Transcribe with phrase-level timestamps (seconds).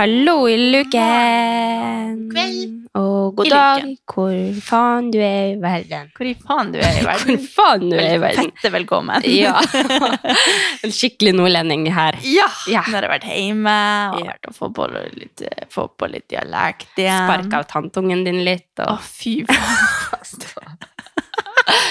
[0.00, 2.20] Hallo i luken!
[2.32, 2.76] Kveld.
[2.96, 3.96] Og god I dag, luken.
[4.08, 6.06] hvor faen du er i verden.
[6.16, 7.36] Hvor i faen du er i verden.
[7.36, 8.48] Hvor faen du er i verden.
[8.56, 9.26] Fette velkommen.
[9.42, 9.58] Ja.
[10.86, 12.16] En skikkelig nordlending her.
[12.24, 12.46] Ja.
[12.72, 12.80] Ja.
[12.86, 13.74] Har jeg vært hjemme
[14.14, 14.30] og Ja.
[14.30, 14.86] vært og få på
[15.18, 15.42] litt,
[15.74, 17.26] få på litt dialekt igjen.
[17.28, 20.78] Sparka av tanntungen din litt Å, og fy faen.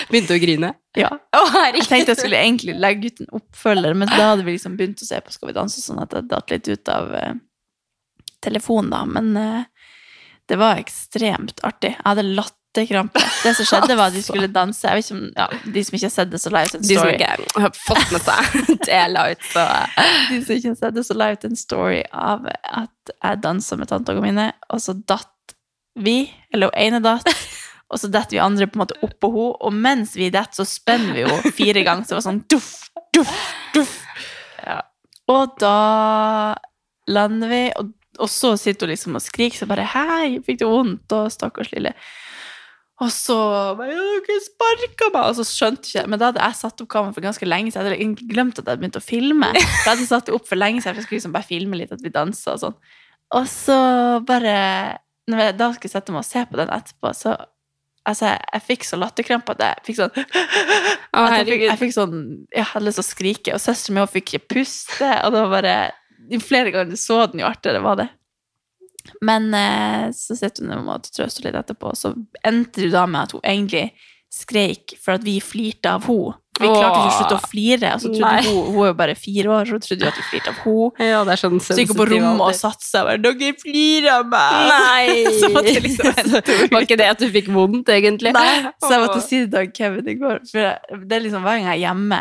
[0.10, 0.72] begynte å grine.
[0.98, 1.12] Ja.
[1.38, 1.44] Å,
[1.76, 5.06] Jeg tenkte jeg skulle egentlig legge ut en oppfølger, men da hadde vi liksom begynt
[5.06, 7.38] å se på Skal vi danse, sånn at jeg datt litt ut av eh,
[8.44, 9.04] telefonen, da.
[9.06, 9.90] Men eh,
[10.50, 11.92] det var ekstremt artig.
[11.94, 13.22] Jeg hadde latterkrampe.
[13.44, 14.82] Det som skjedde, var at de skulle danse.
[14.88, 16.86] Jeg vet ikke om ja, De som ikke har sett det, så la ut en
[16.88, 19.66] De som ikke har fått med seg det la ut, så
[20.32, 23.78] De som ikke har sett det, så la ut en story av at jeg dansa
[23.80, 25.36] med tantene mine, og så datt
[26.00, 26.22] vi,
[26.54, 27.30] eller hun ene datt,
[27.92, 30.66] og så detter vi andre på en måte oppå henne, og mens vi detter, så
[30.68, 32.74] spenner vi jo fire ganger, så det var sånn duff,
[33.18, 33.38] duff,
[33.76, 33.96] duff.
[34.66, 34.80] Ja.
[35.30, 35.78] Og da
[37.10, 40.68] lander vi, og, og så sitter hun liksom og skriker, så bare hei, fikk du
[40.70, 41.94] vondt, og stakkars lille.
[43.00, 43.36] Og så
[43.80, 46.82] bare, «Ja, dere sparka meg, og så skjønte jeg ikke Men da hadde jeg satt
[46.84, 47.94] opp kameraet for ganske lenge, siden.
[47.94, 49.52] jeg hadde glemt at jeg hadde begynt å filme.
[49.60, 51.94] Jeg hadde satt det opp for lenge siden, for jeg skulle liksom bare filme litt
[51.96, 52.76] at vi dansa og sånn.
[53.40, 53.78] Og så
[54.26, 54.58] bare
[55.30, 57.38] Når jeg da skulle jeg sette meg og se på den etterpå, så
[58.08, 61.94] Altså, jeg, jeg fikk så latterkrampe at jeg fikk sånn at jeg, fikk, jeg fikk
[61.94, 62.14] sånn
[62.56, 65.52] Jeg hadde lyst til å skrike, og søsteren min fikk ikke puste, og det var
[65.54, 65.74] bare
[66.30, 68.10] jo Flere ganger du så den, jo artigere var det.
[69.26, 72.14] Men eh, så sitter hun og må trøste litt etterpå, og så
[72.46, 73.90] endte det da med at hun egentlig
[74.30, 76.38] skreik for at vi flirte av henne.
[76.60, 79.52] Vi klarte ikke å slutte å flire, og så hun, hun er jo bare fire
[79.56, 81.06] år, så trodde jo at vi flirte av henne.
[81.08, 83.54] Ja, det er sånn Så gikk hun på rommet og satte seg og bare 'Dere
[83.62, 85.06] flirer av meg!' Nei!
[85.40, 86.36] Så måtte jeg liksom
[86.76, 88.36] Var ikke det at du fikk vondt, egentlig?
[88.36, 90.44] Nei, så jeg måtte si det til Kevin i går.
[90.52, 92.20] For det er liksom hver gang jeg er hjemme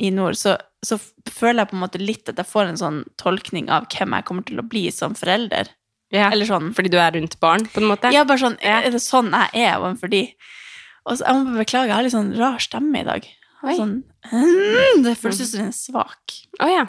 [0.00, 0.96] i nord, så, så
[1.28, 4.26] føler jeg på en måte litt at jeg får en sånn tolkning av hvem jeg
[4.28, 5.70] kommer til å bli som forelder.
[6.12, 6.28] Ja.
[6.28, 8.10] Eller sånn Fordi du er rundt barn, på en måte?
[8.12, 10.26] Ja, bare sånn Er det sånn jeg er overfor de?
[11.08, 13.24] Og så, jeg må bare beklage, jeg har litt sånn rar stemme i dag.
[13.62, 13.94] Sånn
[14.28, 16.36] mm, Det føles ut som den er svak.
[16.60, 16.84] Oh, ja.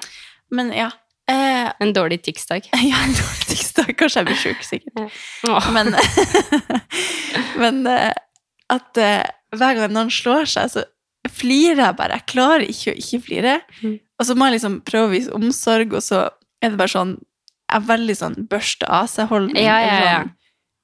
[0.53, 0.89] Men ja.
[1.31, 2.67] Eh, En dårlig tics-dag.
[2.91, 3.94] ja, en dårlig tirsdag.
[3.97, 5.22] Kanskje jeg blir sjuk, sikkert.
[5.49, 5.69] Åh.
[5.73, 5.95] Men,
[7.61, 8.11] men eh,
[8.73, 9.23] at eh,
[9.55, 10.85] hver gang noen slår seg, så
[11.31, 12.19] flirer jeg bare.
[12.19, 13.57] Jeg klarer ikke å ikke flire.
[13.81, 13.97] Mm.
[14.19, 16.25] Og så må jeg liksom prøve å vise omsorg, og så
[16.63, 17.17] er det bare sånn
[17.72, 19.63] Jeg er veldig sånn børste av seg-holdning.
[19.63, 20.17] Ja, ja, ja.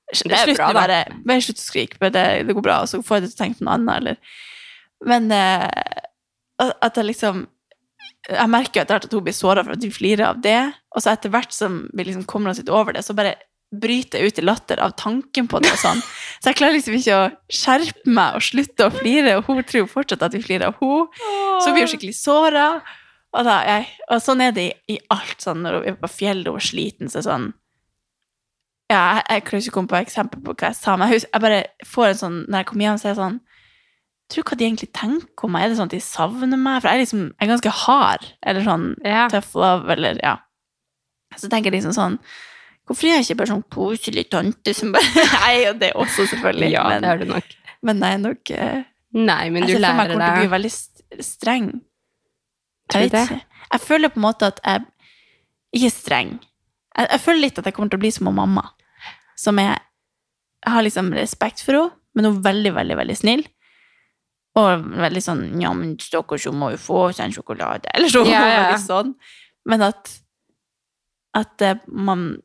[0.10, 0.80] Sånn, Det er bra, da.
[0.80, 3.38] Bare, bare slutt å skrike, det, det går bra, og så får jeg det til
[3.38, 5.68] å tenke på noe annet, eller Men eh,
[6.60, 7.46] at jeg liksom
[8.30, 10.60] jeg merker jo etter hvert at hun blir såra for at vi flirer av det.
[10.94, 13.38] Og så etter hvert som vi liksom kommer oss litt over det, så bare
[13.70, 15.72] bryter jeg ut i latter av tanken på det.
[15.76, 16.00] og sånn.
[16.42, 19.90] Så jeg klarer liksom ikke å skjerpe meg og slutte å flire, og hun tror
[19.92, 21.06] fortsatt at vi flirer av henne.
[21.62, 22.68] Så blir hun skikkelig såra.
[23.38, 23.46] Og,
[24.10, 25.38] og sånn er det i, i alt.
[25.44, 27.52] sånn Når hun er på fjellet og er sliten, så sånn
[28.90, 31.20] Ja, jeg, jeg klarer ikke å komme på eksempel på hva jeg sa, men jeg,
[31.20, 33.38] husker, jeg bare får en sånn Når jeg kommer hjem, så er jeg sånn
[34.34, 35.64] Tror hva de egentlig tenker om meg.
[35.68, 36.82] Er det sånn at de savner meg?
[36.82, 38.26] For jeg er liksom jeg er ganske hard.
[38.46, 39.24] Eller sånn Ja.
[39.30, 40.36] tough love, eller ja.
[41.38, 42.18] Så tenker jeg liksom sånn
[42.90, 46.72] Hvorfor er jeg ikke bare sånn koselig tante som bare Nei, og det også, selvfølgelig.
[46.74, 47.52] Ja, men, det er du nok.
[47.86, 48.80] men jeg er nok eh,
[49.20, 51.70] Nei, men du Jeg lærer jeg kommer til å bli veldig streng.
[52.90, 53.40] Tror Jeg.
[53.70, 54.88] Jeg føler på en måte at jeg
[55.78, 56.34] Ikke streng.
[56.98, 58.66] Jeg, jeg føler litt at jeg kommer til å bli som mamma.
[59.38, 59.78] Som jeg,
[60.66, 63.46] Jeg har liksom respekt for henne, men hun er veldig, veldig, veldig snill.
[64.58, 67.94] Og veldig sånn Ja, men stakkars, hun må jo få seg en sjokolade.
[67.94, 68.26] Eller så.
[68.28, 69.14] Ja, ja, sånn.
[69.70, 70.16] Men at
[71.38, 72.40] At eh, man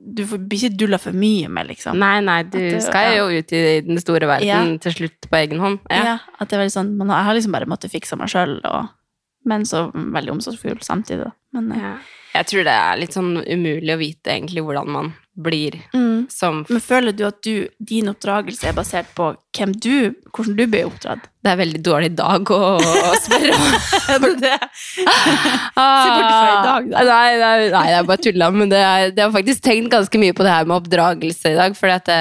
[0.00, 1.98] Du får blir ikke dulla for mye med, liksom.
[2.00, 3.18] Nei, nei, du du skal ja.
[3.20, 4.62] jo ut i den store verden Ja.
[4.80, 5.78] til slutt på egen hånd.
[5.90, 6.04] Ja.
[6.04, 8.32] Ja, at det er veldig sånn, man har, Jeg har liksom bare måttet fikse meg
[8.32, 8.56] sjøl,
[9.44, 11.24] men så veldig omsorgsfull samtidig.
[11.28, 11.32] Da.
[11.52, 11.92] Men, eh, Ja.
[12.34, 16.26] Jeg tror det er litt sånn umulig å vite egentlig hvordan man blir mm.
[16.28, 20.64] som Men føler du at du, din oppdragelse er basert på hvem du, hvordan du
[20.68, 21.24] blir oppdratt?
[21.40, 24.26] Det er veldig dårlig dag å, å spørre om.
[24.42, 24.52] det,
[25.74, 27.04] Ah, Se bort fra i dag, da.
[27.08, 28.50] Nei, nei, nei, det er bare tulla.
[28.52, 31.58] Men det, er, det har faktisk tenkt ganske mye på det her med oppdragelse i
[31.58, 31.76] dag.
[31.78, 32.20] fordi at det,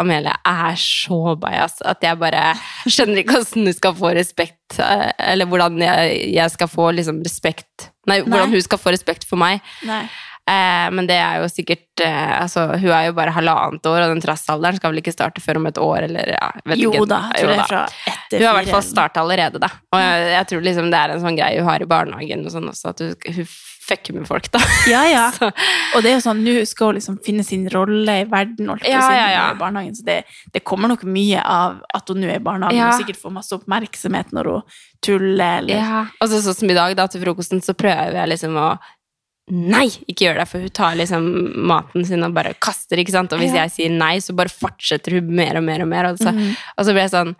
[0.00, 2.44] Amelie er så bajas at jeg bare
[2.86, 4.78] skjønner ikke hvordan du skal få respekt.
[4.78, 9.26] eh, Eller hvordan jeg, jeg skal få liksom respekt Nei, hvordan hun skal få respekt
[9.28, 9.60] for meg.
[9.84, 10.04] nei.
[10.50, 14.14] Eh, men det er jo sikkert eh, altså, Hun er jo bare halvannet år, og
[14.14, 16.48] den trassalderen skal vel ikke starte før om et år, eller ja,
[16.80, 17.04] Jo ikke.
[17.12, 17.66] da, jeg tror det da.
[17.66, 17.82] er fra
[18.14, 19.68] etter Hun har i hvert fall starta allerede, da.
[19.92, 22.54] Og jeg, jeg tror liksom det er en sånn greie hun har i barnehagen og
[22.56, 23.52] sånn også, at hun, hun
[23.90, 24.60] fucker med folk, da.
[24.90, 25.24] Ja, ja.
[25.94, 28.86] Og det er jo sånn, nå skal hun liksom finne sin rolle i verden, holdt
[28.86, 29.42] på Ja, å si, ja, ja.
[29.52, 29.96] i barnehagen.
[29.98, 30.20] Så det,
[30.54, 32.92] det kommer nok mye av at hun nå er i barnehagen, Ja.
[32.94, 36.00] Hun sikkert får masse oppmerksomhet når hun tuller, eller ja.
[36.20, 38.70] Og så sånn som i dag, da, til frokosten, så prøver jeg liksom å
[39.50, 41.24] Nei, ikke gjør det, for hun tar liksom
[41.66, 43.32] maten sin og bare kaster, ikke sant?
[43.34, 46.06] Og hvis jeg sier nei, så bare fortsetter hun mer og mer og mer.
[46.12, 46.52] Og så, Mhm.
[46.78, 47.32] og så blir jeg sånn,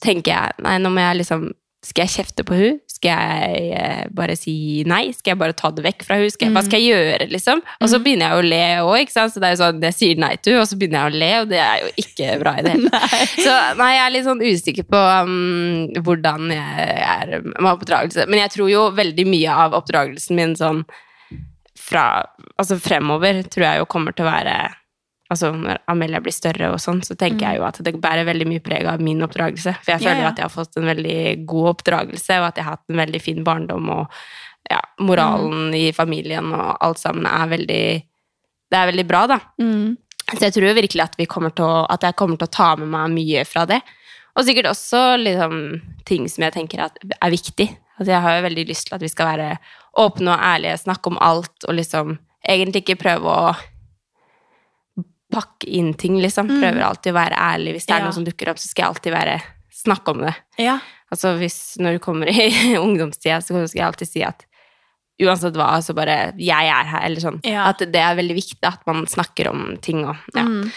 [0.00, 1.50] tenker jeg, nei, nå må jeg liksom,
[1.84, 2.80] skal jeg kjefte på hun?
[3.00, 5.06] Skal jeg eh, bare si nei?
[5.16, 6.50] Skal jeg bare ta det vekk fra henne?
[6.52, 7.62] Hva skal jeg gjøre, liksom?
[7.80, 9.32] Og så begynner jeg å le sant?
[9.32, 11.20] Så det er jo sånn, jeg sier nei til henne, og så begynner jeg å
[11.22, 13.00] le, og det er jo ikke bra i det hele.
[13.46, 18.28] Så nei, jeg er litt sånn usikker på um, hvordan jeg er med oppdragelse.
[18.28, 20.84] Men jeg tror jo veldig mye av oppdragelsen min sånn
[21.80, 22.04] fra
[22.60, 24.56] Altså fremover tror jeg jo kommer til å være
[25.30, 28.48] Altså når Amelia blir større og sånn, så tenker jeg jo at det bærer veldig
[28.50, 29.76] mye preg av min oppdragelse.
[29.78, 30.32] For jeg føler jo ja.
[30.32, 33.20] at jeg har fått en veldig god oppdragelse, og at jeg har hatt en veldig
[33.22, 34.20] fin barndom, og
[34.70, 37.84] ja, moralen i familien og alt sammen er veldig
[38.70, 39.38] Det er veldig bra, da.
[39.58, 39.96] Mm.
[40.30, 42.54] Så jeg tror jo virkelig at, vi kommer til å, at jeg kommer til å
[42.54, 43.80] ta med meg mye fra det.
[44.38, 45.56] Og sikkert også liksom,
[46.06, 47.66] ting som jeg tenker er viktig.
[47.98, 49.48] Altså, jeg har jo veldig lyst til at vi skal være
[49.98, 52.14] åpne og ærlige, snakke om alt, og liksom
[52.46, 53.50] egentlig ikke prøve å
[55.30, 56.48] pakke inn ting, liksom.
[56.50, 57.76] Prøver alltid å være ærlig.
[57.78, 58.04] Hvis det er Ja.
[58.10, 59.40] noe som dukker opp, så skal jeg alltid være,
[59.80, 60.34] snakke om det.
[60.58, 60.78] Ja.
[61.10, 62.50] Altså hvis når du kommer i
[62.84, 64.46] ungdomstida, så skal jeg alltid si at
[65.20, 67.40] uansett hva, så bare 'jeg er her', eller sånn.
[67.44, 67.66] Ja.
[67.68, 70.42] At det er veldig viktig at man snakker om ting og ja.
[70.42, 70.70] Mm.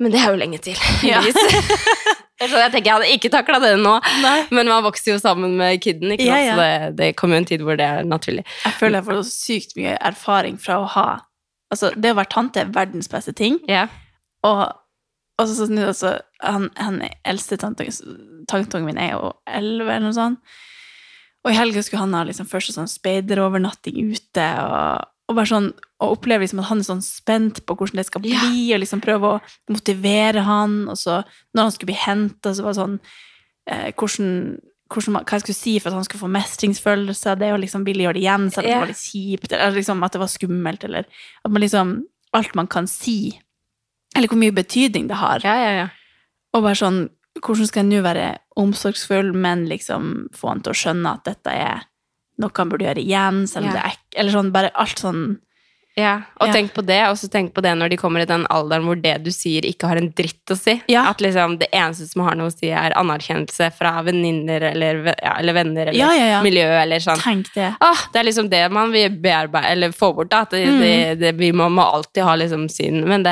[0.00, 0.76] Men det er jo lenge til.
[1.04, 1.20] Ja.
[1.20, 3.98] så jeg tenker jeg hadde ikke takla det nå.
[4.22, 4.46] Nei.
[4.50, 6.46] Men man vokser jo sammen med kidden, ikke sant?
[6.46, 6.54] ja.
[6.54, 8.44] så det, det kommer jo en tid hvor det er naturlig.
[8.64, 11.08] Jeg føler jeg får så sykt mye erfaring fra å ha
[11.70, 13.60] Altså, det å være tante er verdens beste ting.
[13.70, 13.84] Ja.
[14.46, 14.64] Og,
[15.38, 20.58] og så, sånn, så, han, han eldste tanteungen min er jo elleve, eller noe sånt.
[21.44, 25.70] Og i helga skulle han ha liksom første sånn speiderovernatting ute, og, og bare sånn,
[26.02, 28.74] og oppleve liksom at han er sånn spent på hvordan det skal bli, Ja.
[28.76, 29.40] og liksom prøve å
[29.72, 31.22] motivere han, og så
[31.54, 32.98] når han skulle bli hentet, så var det sånn,
[33.70, 34.34] eh, hvordan,
[34.90, 38.06] hvordan, hva jeg skulle si for at han skulle få mestringsfølelse, det å liksom ville
[38.06, 40.86] gjøre det igjen, selv om det var litt kjipt, eller liksom at det var skummelt,
[40.88, 41.06] eller
[41.46, 41.94] at man liksom,
[42.36, 43.18] alt man kan si,
[44.16, 45.46] eller hvor mye betydning det har.
[45.46, 45.88] ja, ja, ja.
[46.50, 47.04] Og bare sånn,
[47.38, 48.24] hvordan skal jeg nå være
[48.58, 51.84] omsorgsfull, men liksom få han til å skjønne at dette er
[52.40, 55.24] noe han burde gjøre igjen, selv om det er eller sånn, bare alt sånn,
[56.00, 56.52] Ja, og Ja.
[56.56, 58.96] tenk på det, og så tenk på det når de kommer i den alderen hvor
[59.00, 60.74] det du sier ikke har en dritt å si.
[60.88, 61.04] Ja.
[61.10, 65.36] At liksom det eneste som har noe å si er anerkjennelse fra venninner eller, ja,
[65.38, 67.20] eller venner eller miljø eller sånn.
[67.22, 67.74] tenk det.
[67.80, 70.40] Ah, det er liksom det man vil bearbeide, eller få bort, da.
[70.42, 70.80] At det, Mm.
[70.80, 73.04] det, det, vi må, må alltid ha liksom syn.
[73.06, 73.30] Men det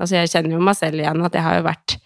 [0.00, 1.96] Altså, jeg kjenner jo meg selv igjen, at jeg har jo vært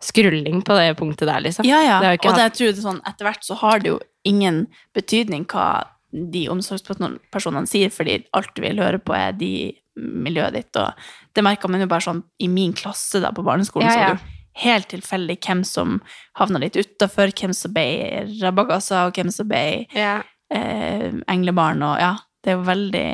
[0.00, 1.66] skrulling på det punktet der, liksom.
[1.66, 2.02] Ja, ja, og
[2.36, 5.84] det, jeg tror det er sånn, etter hvert så har det jo ingen betydning hva
[6.12, 9.50] de omsorgspersonene sier, fordi alt du vil høre på er de
[9.98, 10.94] miljøet ditt, og
[11.34, 14.10] det merka man jo bare sånn i min klasse da på barneskolen, Ja, ja.
[14.14, 15.98] så jo helt tilfeldig hvem som
[16.38, 20.20] havna litt utenfor, hvem som ble rabagassa, og hvem som ble Ja,
[20.54, 22.12] eh, englebarn, og ja,
[22.42, 23.08] det er jo veldig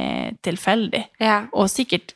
[0.46, 1.02] tilfeldig.
[1.20, 1.46] ja.
[1.52, 2.14] Og sikkert,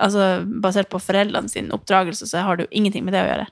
[0.00, 3.46] altså basert på foreldrene sin oppdragelse, så har det jo ingenting med det å gjøre.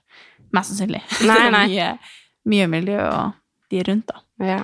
[0.52, 1.02] Mest sannsynlig.
[1.28, 1.64] Nei, nei.
[1.68, 1.88] mye,
[2.48, 3.32] mye miljø og
[3.70, 4.22] de rundt, da.
[4.44, 4.60] ja.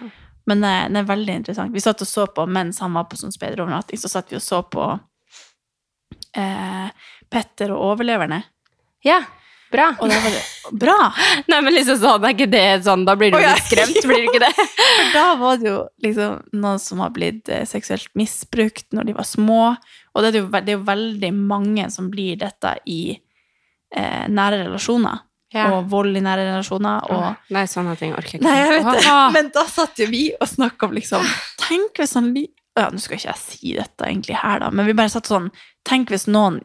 [0.46, 1.75] Men det, det er veldig interessant.
[1.75, 4.44] Vi satt og så på, mens han var på sånn speiderovernatting, så satt vi og
[4.44, 4.91] så på
[6.37, 8.43] eh, Petter og overleverne.
[9.06, 9.23] ja.
[9.75, 9.88] Bra.
[9.99, 10.99] Og da var det bra!
[11.50, 13.56] Nei, men liksom sånn, er ikke det sånn Da blir du oh, ja.
[13.56, 14.52] litt skremt, blir du ikke det?
[14.98, 19.17] For da var det jo liksom noen som har blitt eh, seksuelt misbrukt når de
[19.17, 19.60] var små.
[20.15, 24.63] Og det er jo, det er jo veldig mange som blir dette i eh, nære
[24.67, 25.24] relasjoner.
[25.55, 25.69] Ja.
[25.70, 27.06] Og vold i nære relasjoner.
[27.15, 28.49] Og Nei, sånne ting orker jeg ikke.
[28.49, 29.17] Nei, jeg vet det.
[29.37, 31.25] Men da satt jo vi og snakka om liksom
[31.63, 34.96] Tenk hvis han ja, Nå skal ikke jeg si dette egentlig her, da, men vi
[34.99, 35.51] bare satt sånn
[35.87, 36.58] Tenk hvis noen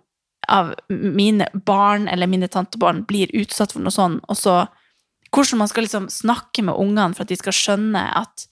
[0.49, 4.63] av mine barn eller mine tantebarn blir utsatt for noe sånn, og så
[5.29, 8.47] Hvordan man skal liksom snakke med ungene for at de skal skjønne at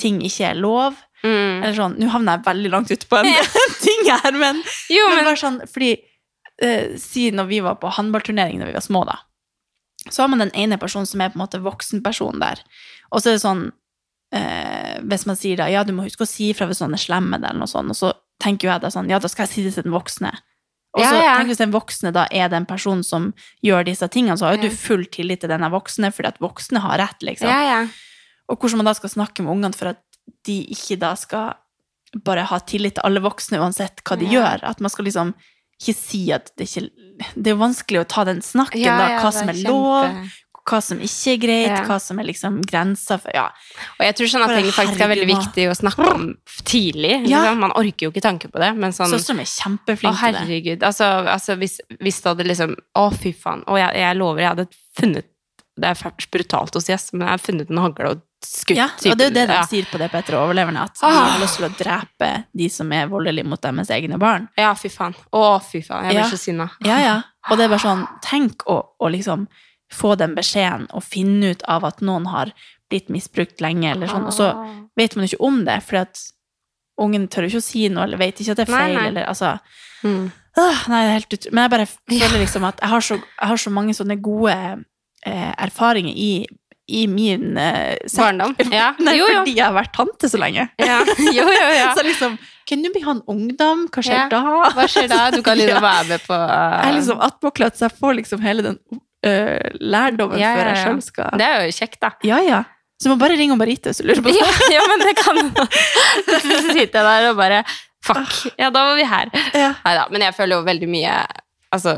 [0.00, 0.98] ting ikke er lov.
[1.24, 1.62] Mm.
[1.62, 3.28] Eller sånn, Nå havner jeg veldig langt ut på en
[3.86, 4.60] ting her, men,
[4.92, 5.90] Jo, men men bare sånn, fordi
[6.60, 9.18] eh, Si når vi var på håndballturnering da vi var små, da.
[10.08, 12.62] Så har man den ene personen som er på en måte voksenpersonen der.
[13.12, 13.66] Og så er det sånn
[14.32, 17.02] eh, Hvis man sier da ja, du må huske å si ifra hvis noen er
[17.02, 19.52] slemme, eller noe sånt, og så tenker jo jeg da sånn ja, da skal jeg
[19.52, 20.30] si det til den voksne.
[20.96, 21.34] Og så Ja, ja.
[21.38, 24.62] tenk hvis den voksne da er den personen som gjør disse tingene, så har jo
[24.64, 24.68] Ja.
[24.70, 27.46] du full tillit til denne voksne, fordi at voksne har rett, liksom.
[27.48, 27.88] Ja, ja.
[28.48, 30.00] Og hvordan man da skal snakke med ungene for at
[30.46, 31.54] de ikke da skal
[32.24, 34.64] bare ha tillit til alle voksne uansett hva de gjør.
[34.66, 35.34] At man skal liksom
[35.80, 36.90] ikke si at det ikke
[37.36, 39.08] Det er vanskelig å ta den snakken, Ja, da.
[39.20, 40.30] Hva ja, som er kjempe- lov,
[40.70, 41.84] hva som ikke er greit, Ja.
[41.88, 43.46] hva som er liksom grensa for Ja.
[43.98, 47.26] Og jeg tror sånne Bare ting faktisk er veldig viktig å snakke om tidlig.
[47.28, 47.42] Ja.
[47.42, 47.58] liksom.
[47.58, 50.40] Man orker jo ikke tanke på det, men sånn Søstera mi er kjempeflink til det.
[50.40, 50.82] Å, herregud.
[50.82, 53.64] Altså, altså hvis, hvis det hadde liksom Å, fy faen.
[53.66, 54.68] Og jeg, jeg lover, jeg hadde
[55.00, 55.24] funnet
[55.80, 58.76] Det er fælt brutalt å si, men jeg har funnet en hagle og skutt.
[58.76, 59.64] Ja, og det er jo det de ja.
[59.68, 61.28] sier på det Petter og overleverne, at de Ah.
[61.30, 64.48] har lyst til å drepe de som er voldelige mot deres egne barn.
[64.56, 65.14] ja, fy faen.
[65.32, 66.04] Å, fy faen.
[66.04, 66.28] Jeg blir Ja.
[66.30, 66.70] så sinna.
[66.84, 67.22] Ja, ja.
[67.50, 69.46] Og det er bare sånn, tenk å, å liksom
[69.92, 72.52] få den beskjeden og finne ut av at noen har
[72.90, 74.66] blitt misbrukt lenge, eller sånn, og så Ah.
[74.96, 76.18] vet man jo ikke om det, fordi at
[76.98, 79.06] ungen tør jo ikke å si noe, eller vet ikke at det er feil, nei.
[79.08, 79.58] eller altså
[80.02, 80.32] Mm.
[80.56, 81.52] Åh, nei, det er helt ut...
[81.52, 84.84] Men jeg bare føler liksom at jeg har så, jeg har så mange sånne gode
[85.26, 86.46] eh, erfaringer i,
[86.90, 88.20] i min eh, sekk.
[88.24, 88.54] Barndom.
[88.74, 88.88] Ja.
[88.98, 89.42] Nei, Jo, jo.
[89.42, 90.64] fordi jeg har vært tante så lenge.
[90.80, 90.98] Ja.
[91.20, 91.92] Jo, jo, ja.
[91.98, 92.34] Så liksom,
[92.70, 93.86] kan du bli han ungdom?
[93.94, 94.26] Hva skjer Ja.
[94.32, 94.42] da?
[94.76, 95.20] Hva skjer da?
[95.34, 95.84] Du kan liksom Ja.
[95.86, 98.78] være med på Jeg er liksom attpåklatt, så jeg får liksom hele den
[99.26, 100.84] øh, lærdommen Ja, før ja, jeg ja.
[100.90, 102.12] selv skal Det er jo kjekt, da.
[102.26, 102.62] Ja, ja.
[103.00, 104.32] Så du må bare ringe Marite hvis du lurer på.
[104.36, 105.38] Ja, ja men det kan
[106.28, 107.62] Så sitter jeg der og bare
[108.04, 108.54] Fuck.
[108.58, 109.28] Ja, da var vi her.
[109.52, 109.74] Ja.
[109.84, 111.14] Neida, men jeg føler jo veldig mye
[111.70, 111.92] Altså,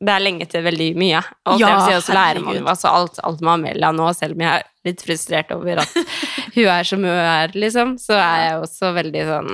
[0.00, 1.18] det er lenge til veldig mye.
[1.50, 4.44] Og Ja, og så lærer man jo altså alt, alt med Amelia nå, selv om
[4.46, 5.98] jeg er litt frustrert over at
[6.54, 9.50] hun er som hun er, liksom, så er jeg også veldig sånn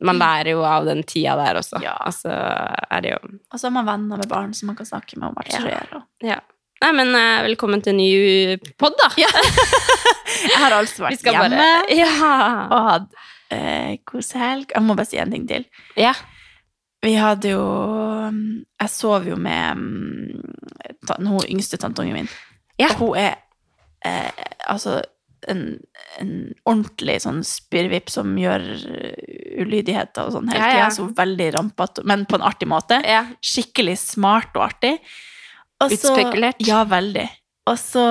[0.00, 1.82] Man lærer jo av den tida der også.
[1.84, 1.92] Ja.
[2.08, 3.18] Altså er det jo
[3.52, 5.66] Og så er man venner med barn som man kan snakke med om alt som
[5.68, 5.92] skjer.
[5.98, 6.08] Og...
[6.24, 6.40] Ja.
[6.82, 8.08] Nei, men eh, velkommen til ny
[8.80, 9.12] pod, da.
[9.20, 12.08] Jeg har altså vært hjemme bare Ja.
[12.72, 13.12] og hatt
[13.52, 14.72] eh, kosehelg.
[14.72, 15.68] Jeg må bare si en ting til.
[16.00, 16.14] ja.
[17.02, 17.62] Vi hadde jo
[18.30, 19.82] Jeg sov jo med
[21.08, 22.28] den hun yngste tanteungen min.
[22.80, 22.88] Ja.
[22.94, 23.36] Og hun er
[24.04, 24.30] eh,
[24.70, 25.00] altså
[25.50, 25.80] en,
[26.22, 26.32] en
[26.68, 28.62] ordentlig sånn spirrvipp som gjør
[29.62, 30.84] ulydigheter og sånn hele Ja, tida.
[30.84, 30.88] ja.
[30.94, 33.00] Så veldig rampete, men på en artig måte.
[33.06, 33.24] ja.
[33.42, 34.98] Skikkelig smart og artig.
[35.82, 36.60] Og så- Utspekulert.
[36.66, 37.28] Ja, veldig.
[37.66, 38.02] Og så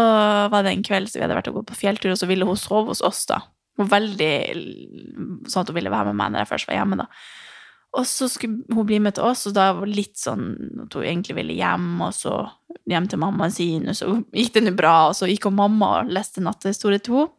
[0.52, 2.46] var det en kveld så vi hadde vært og gått på fjelltur, og så ville
[2.46, 3.40] hun sove hos oss, da.
[3.78, 6.98] Hun var veldig sånn at hun ville være med meg når jeg først var hjemme,
[6.98, 7.06] da.
[7.92, 10.46] Og så skulle hun bli med til oss, og da var det litt sånn
[10.86, 12.38] at hun egentlig ville hjem, og så
[12.88, 15.90] hjem til mammaen sin, og så gikk det nå bra, og så gikk hun mamma
[16.00, 17.36] og leste nattehistorie til henne.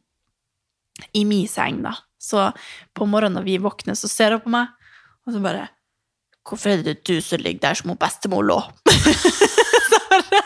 [1.16, 1.94] I min seng, da.
[2.20, 2.50] Så
[2.94, 4.68] på morgenen når vi våkner, så ser hun på meg,
[5.26, 5.70] og så bare
[6.42, 8.58] Hvorfor er det du som ligger der som hun bestemor lå?
[9.92, 10.40] så bare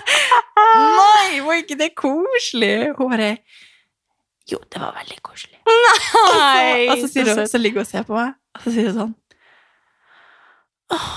[0.56, 2.92] Nei, var ikke det koselig?
[2.98, 3.30] Hun bare
[4.46, 5.58] Jo, det var veldig koselig.
[5.66, 8.74] Nei, og så, og så hun, så ligger hun og ser på meg, og så
[8.76, 9.14] sier hun sånn
[10.94, 11.08] Åh,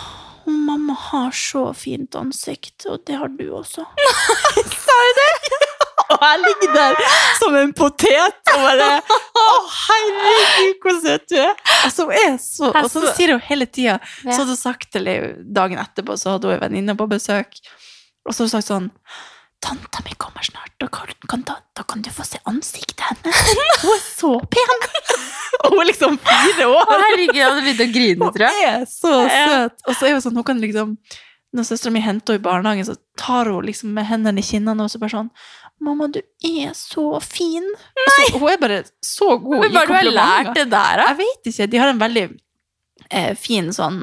[0.46, 3.86] mamma har så fint ansikt, og det har du også.
[4.86, 5.34] Sa du det?
[6.10, 7.02] og jeg ligger der
[7.38, 9.44] som en potet og bare Å,
[9.76, 11.54] herregud, hvor søt du er!
[11.86, 15.18] Altså, hun er så Og så sier hun hele tida Så hadde hun sagt henne
[15.56, 17.60] dagen etterpå, så hadde hun en venninne på besøk,
[18.26, 18.90] og så hadde hun sagt sånn
[19.60, 20.72] Tanta mi kommer snart,
[21.28, 23.42] kan, da, da kan du få se ansiktet hennes.
[23.82, 24.86] Hun er så pen!
[25.64, 26.92] og hun er liksom fire år.
[26.94, 28.60] Herregud, jeg hadde begynt å grine, tror jeg.
[28.60, 29.84] Hun er så søt.
[29.88, 30.96] Og så er hun sånn, hun kan liksom
[31.58, 34.86] Når søstera mi henter henne i barnehagen, så tar hun liksom med hendene i kinnene
[34.86, 35.32] og så bare sånn
[35.82, 37.64] Mamma, du er så fin.
[37.96, 39.88] Altså, hun er bare så god Men i komplimenter.
[39.88, 41.06] du har du lært det der, da.
[41.08, 41.68] Jeg vet ikke.
[41.72, 42.26] De har en veldig
[43.10, 44.02] eh, fin sånn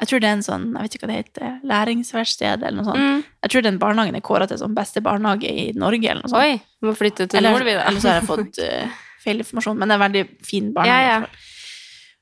[0.00, 1.54] Jeg tror det er en sånn Jeg vet ikke hva det heter.
[1.68, 3.04] Læringsverksted eller noe sånt.
[3.04, 3.22] Mm.
[3.44, 6.42] Jeg tror den barnehagen er kåra til sånn beste barnehage i Norge eller noe sånt.
[6.42, 7.84] Oi, vi må flytte til eller, Nordby, da.
[7.90, 11.08] eller så har jeg fått eh, feil informasjon, men det er veldig fin barnehage.
[11.08, 11.26] Ja, ja.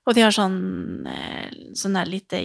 [0.08, 2.40] Og de har sånn eh, sånn der lite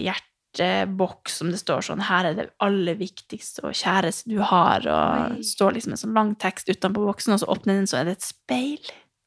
[0.56, 5.38] hjerteboks som det står sånn Her er det aller viktigste og kjæreste du har, og
[5.38, 5.42] Oi.
[5.44, 8.18] står liksom en sånn lang tekst utenpå boksen, og så åpner den, så er det
[8.18, 8.78] et speil.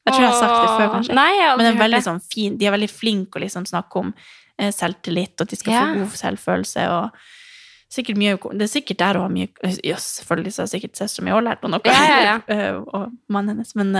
[0.06, 1.14] Jeg tror jeg har sagt det før, kanskje.
[1.18, 4.14] Nei, Men det er veldig sånn fin, de er veldig flinke å liksom snakke om
[4.58, 5.82] eh, selvtillit, og at de skal Ja.
[5.90, 6.88] få god selvfølelse.
[6.90, 7.10] og
[7.90, 9.48] sikkert mye, Det er sikkert der hun har mye
[9.84, 12.36] Ja, selvfølgelig så har sikkert søstera mi òg lært noe, Ja, ja, ja.
[12.54, 13.94] eh, og mannen hennes, men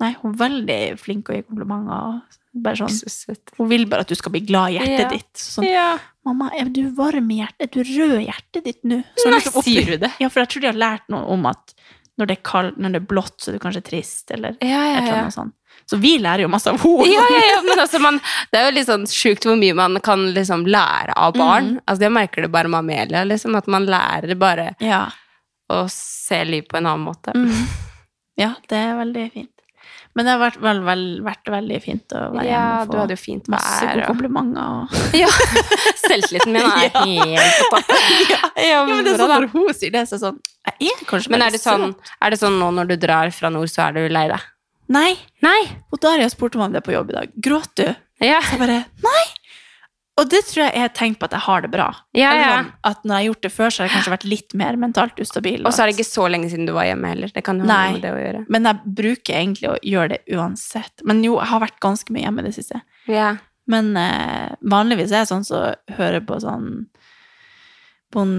[0.00, 2.22] nei, hun er veldig flink å gi komplimenter.
[2.52, 5.08] Bare sånn, hun vil bare at du skal bli glad i hjertet Ja.
[5.12, 5.32] ditt.
[5.38, 5.98] Sånn, Ja.
[6.26, 7.60] 'Mamma, er du varm i hjertet?
[7.60, 10.12] Er du rød i hjertet ditt nå?' Så Nei, liksom sier du det?
[10.20, 11.74] Ja, for jeg tror de har lært noe om at
[12.18, 14.68] når det er kaldt, når det er blått, så er du kanskje trist, eller Ja,
[14.68, 15.14] ja, eller ja.
[15.22, 15.52] annet sånt.
[15.86, 17.06] Så vi lærer jo masse av henne.
[17.06, 18.18] Ja, ja, ja, men altså man,
[18.52, 21.70] det er jo litt sånn sjukt hvor mye man kan liksom lære av barn.
[21.76, 21.80] Mm.
[21.88, 25.08] Altså Jeg merker det bare med Amelia, liksom, at man lærer bare Ja.
[25.70, 27.32] å se liv på en annen måte.
[27.32, 27.66] Mm.
[28.36, 29.50] ja, det er veldig fint.
[30.20, 32.98] Men det har vært, vel, vel, vært veldig fint å være Ja, hjemme og du
[33.00, 33.94] hadde jo fint masse vær.
[33.94, 34.10] gode Og...
[34.12, 34.66] komplimenter.
[34.68, 34.98] Og...
[35.22, 35.30] Ja,
[36.04, 37.04] Selvtilliten min er Ja.
[37.40, 38.04] helt på topp.
[38.34, 40.40] Ja, Ja, men det er sånn når hun sier det, så er sånn
[40.84, 43.48] Jeg er kanskje Men er det, sånn, er det sånn nå når du drar fra
[43.54, 44.44] nord, så er du lei deg?
[44.90, 45.14] Nei.
[45.46, 45.60] Nei.
[45.94, 47.34] Og Daria spurte meg om det på jobb i dag.
[47.38, 47.86] Gråt du?
[48.20, 49.22] Ja, Så jeg bare Nei!
[50.20, 51.88] Og det tror jeg er har tegn på at jeg har det bra.
[52.16, 52.30] ja.
[52.36, 52.50] Ja.
[52.60, 54.78] sånn, at når jeg har gjort det før, så har jeg kanskje vært litt mer
[54.80, 55.64] mentalt ustabil.
[55.64, 57.32] Og så er det ikke så lenge siden du var hjemme heller.
[57.34, 57.92] Det kan jo ha Nei.
[57.96, 58.44] med det å gjøre.
[58.52, 61.06] Men jeg bruker egentlig å gjøre det uansett.
[61.08, 62.82] Men jo, jeg har vært ganske mye hjemme det siste.
[63.10, 63.34] Ja.
[63.70, 66.86] Men eh, vanligvis er jeg sånn som så hører på sånn
[68.10, 68.30] Bon,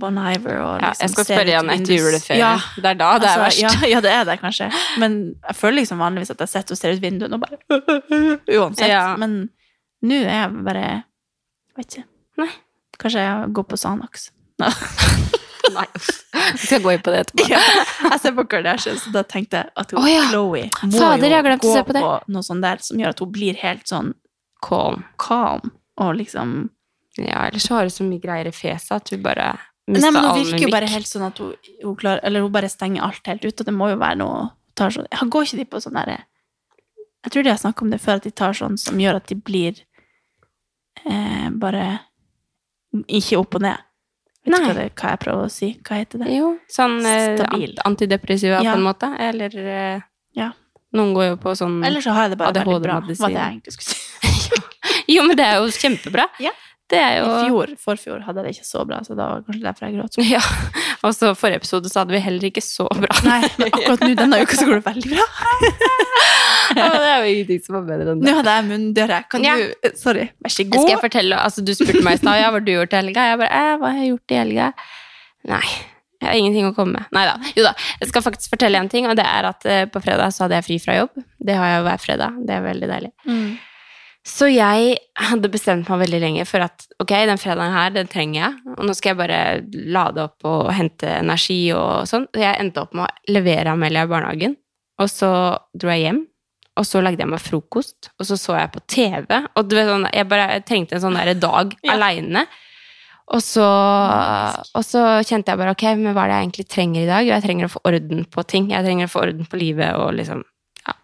[0.00, 2.40] bon Iver og Ja, liksom jeg skal spørre igjen etter juleferien.
[2.40, 3.60] Ja, Det er da det er altså, verst.
[3.60, 4.70] Ja, ja, det er det kanskje.
[5.02, 7.58] Men jeg føler liksom vanligvis at jeg sitter og ser ut vinduet og bare
[8.56, 8.88] Uansett.
[8.88, 9.02] Ja.
[9.20, 9.36] Men
[10.08, 10.86] nå er jeg bare
[11.78, 12.08] Vet ikke.
[12.42, 12.50] Nei.
[12.98, 14.30] Kanskje jeg går på Sanax.
[14.58, 16.08] Nei, uff.
[16.32, 17.46] Vi skal gå inn på det etterpå.
[17.52, 17.60] Ja,
[18.08, 20.24] jeg ser på Kardashian, så da tenkte jeg at hun, oh, ja.
[20.30, 23.58] Chloe må Fader, jo gå på, på noe sånt der som gjør at hun blir
[23.62, 24.14] helt sånn
[24.64, 25.04] Calm.
[25.22, 25.70] calm
[26.02, 26.70] og liksom
[27.18, 29.52] Ja, ellers så har hun så mye greier i fjeset at hun bare
[29.86, 31.52] mister Nei, men hun virker jo bare helt sånn at hun,
[31.84, 34.48] hun klarer Eller hun bare stenger alt helt ut, og det må jo være noe
[34.78, 36.18] tar sånn, Går ikke de på sånn derre
[37.26, 39.30] Jeg tror de har snakket om det før, at de tar sånn som gjør at
[39.30, 39.78] de blir
[41.04, 41.84] eh, bare
[43.06, 43.84] ikke opp og ned.
[44.48, 44.60] Vet Nei.
[44.64, 45.68] hva, det, hva jeg prøver å si?
[45.84, 46.28] Hva heter det?
[46.38, 47.74] Jo, sånn eh, Stabil.
[47.84, 48.72] antidepressiva Ja.
[48.72, 49.10] på en måte.
[49.20, 50.00] Eller eh,
[50.38, 50.52] Ja.
[50.96, 52.94] Noen går jo på sånn Eller så har jeg det bare veldig bra.
[53.04, 54.64] Var det jeg egentlig skulle si.
[55.18, 56.28] Jo, men det er jo kjempebra.
[56.48, 56.54] Ja.
[56.88, 59.44] Det jo I fjor, forfjor, hadde jeg det ikke så bra, så da var det
[59.50, 60.14] kanskje derfor jeg gråt.
[60.24, 60.40] Ja.
[61.04, 63.12] Og så forrige episode så hadde vi heller ikke så bra.
[63.26, 65.26] Nei, men akkurat nå denne uka så går det veldig bra.
[66.76, 68.28] Ja, det er jo ingenting som er bedre enn det.
[68.28, 69.20] Nå hadde jeg munndøre.
[69.32, 69.54] Kan Ja.
[69.56, 72.60] du Sorry, vær så Skal jeg fortelle, altså Du spurte meg i stad ja, hva
[72.64, 73.28] du gjort i helga.
[73.32, 74.72] Jeg bare eh, hva har jeg gjort i helga?
[75.48, 75.62] Nei,
[76.20, 77.08] jeg har ingenting å komme med.
[77.14, 77.36] Nei da.
[77.56, 77.72] Jo da.
[78.02, 80.58] Jeg skal faktisk fortelle en ting, og det er at eh, på fredag så hadde
[80.58, 81.24] jeg fri fra jobb.
[81.38, 82.38] Det har jeg jo hver fredag.
[82.48, 83.12] Det er veldig deilig.
[83.28, 83.48] Mm.
[84.28, 84.96] Så jeg
[85.30, 88.74] hadde bestemt meg veldig lenge for at ok, den fredagen her, den trenger jeg.
[88.76, 89.38] Og nå skal jeg bare
[89.94, 92.26] lade opp og hente energi og sånn.
[92.34, 94.58] Så jeg endte opp med å levere Amelia i barnehagen.
[95.00, 95.30] Og så
[95.78, 96.20] dro jeg hjem.
[96.78, 99.40] Og så lagde jeg meg frokost, og så så jeg på TV.
[99.58, 101.96] Og du vet, sånn, jeg bare jeg trengte en sånn der dag Ja.
[101.96, 102.46] aleine.
[103.28, 103.64] Og så,
[104.72, 107.26] og så kjente jeg bare ok, men hva er det jeg egentlig trenger i dag?
[107.26, 108.70] Jo, jeg trenger å få orden på ting.
[108.72, 110.44] Jeg trenger å få orden på livet og liksom
[110.86, 110.94] Ja.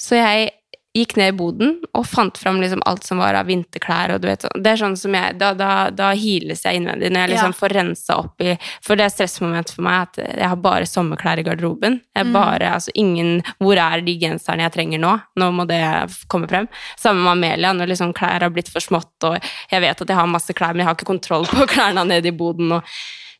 [0.00, 0.52] Så jeg
[0.96, 4.10] gikk ned i boden og fant fram liksom alt som var av vinterklær.
[4.14, 7.20] og du vet, det er sånn som jeg, Da, da, da hiles jeg innvendig når
[7.20, 7.58] jeg liksom Ja.
[7.60, 11.38] får rensa opp i For det er stressmoment for meg at jeg har bare sommerklær
[11.38, 12.00] i garderoben.
[12.16, 12.32] Jeg Mm.
[12.32, 15.22] bare, altså ingen, Hvor er de genserne jeg trenger nå?
[15.38, 15.80] Nå må det
[16.28, 16.66] komme frem.
[16.98, 19.38] Sammen med Amelia, når liksom klær har blitt for smått, og
[19.70, 22.26] jeg vet at jeg har masse klær, men jeg har ikke kontroll på klærne nede
[22.26, 22.72] i boden.
[22.72, 22.82] og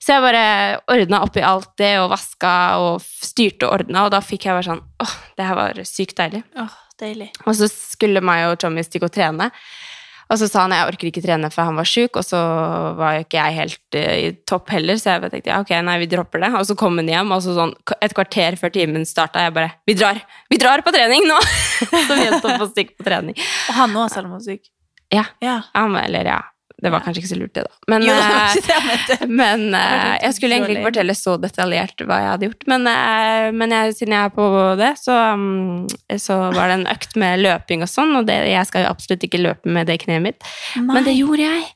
[0.01, 4.11] så jeg bare ordna opp i alt det, og vaska og styrte og ordna, og
[4.12, 6.42] da fikk jeg bare sånn åh, det her var sykt deilig.
[6.57, 7.30] Åh, deilig.
[7.46, 9.50] Og så skulle meg og Tommy stikke og trene.
[10.30, 12.38] Og så sa han jeg orker ikke trene for han var sjuk, og så
[12.98, 15.96] var jo ikke jeg helt uh, i topp heller, så jeg tenkte ja, ok, nei,
[16.04, 16.52] vi dropper det.
[16.60, 19.72] Og så kom han hjem, og så sånn et kvarter før timen starta, jeg bare
[19.90, 20.22] vi drar!
[20.52, 21.40] Vi drar på trening nå!
[22.06, 23.34] så vi endte opp å stikke på trening.
[23.40, 24.70] Og han òg, selv om han var syk.
[25.10, 25.26] Ja.
[25.42, 25.56] Ja.
[25.74, 26.38] Han, eller ja,
[26.81, 27.73] det var kanskje ikke så lurt det, da.
[27.93, 32.05] Men, Jo, det eh, det jeg men eh, jeg skulle egentlig ikke fortelle så detaljert
[32.07, 32.64] hva jeg hadde gjort.
[32.73, 34.47] Men, eh, men jeg, siden jeg er på
[34.81, 38.16] det, så, mm, så var det en økt med løping og sånn.
[38.21, 41.47] Og det, jeg skal jo absolutt ikke løpe med det kneet mitt, men det gjorde
[41.47, 41.69] jeg.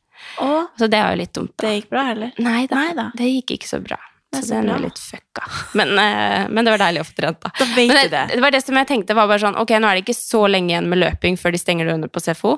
[0.42, 1.66] Og Så det var jo litt dumt, da.
[1.68, 2.34] det gikk bra, eller?
[2.42, 3.06] Nei da, Nei da.
[3.14, 4.00] det gikk ikke så bra.
[4.34, 5.44] Det er Så så den er litt fucka.
[5.78, 7.52] Men, men det var deilig å få trent, da.
[7.54, 8.22] Da vet Men du det, det.
[8.32, 10.40] det var det som jeg tenkte, var bare sånn Ok, nå er det ikke så
[10.50, 12.56] lenge igjen med løping før de stenger dørene på SFO.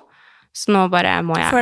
[0.56, 1.52] Så nå bare må jeg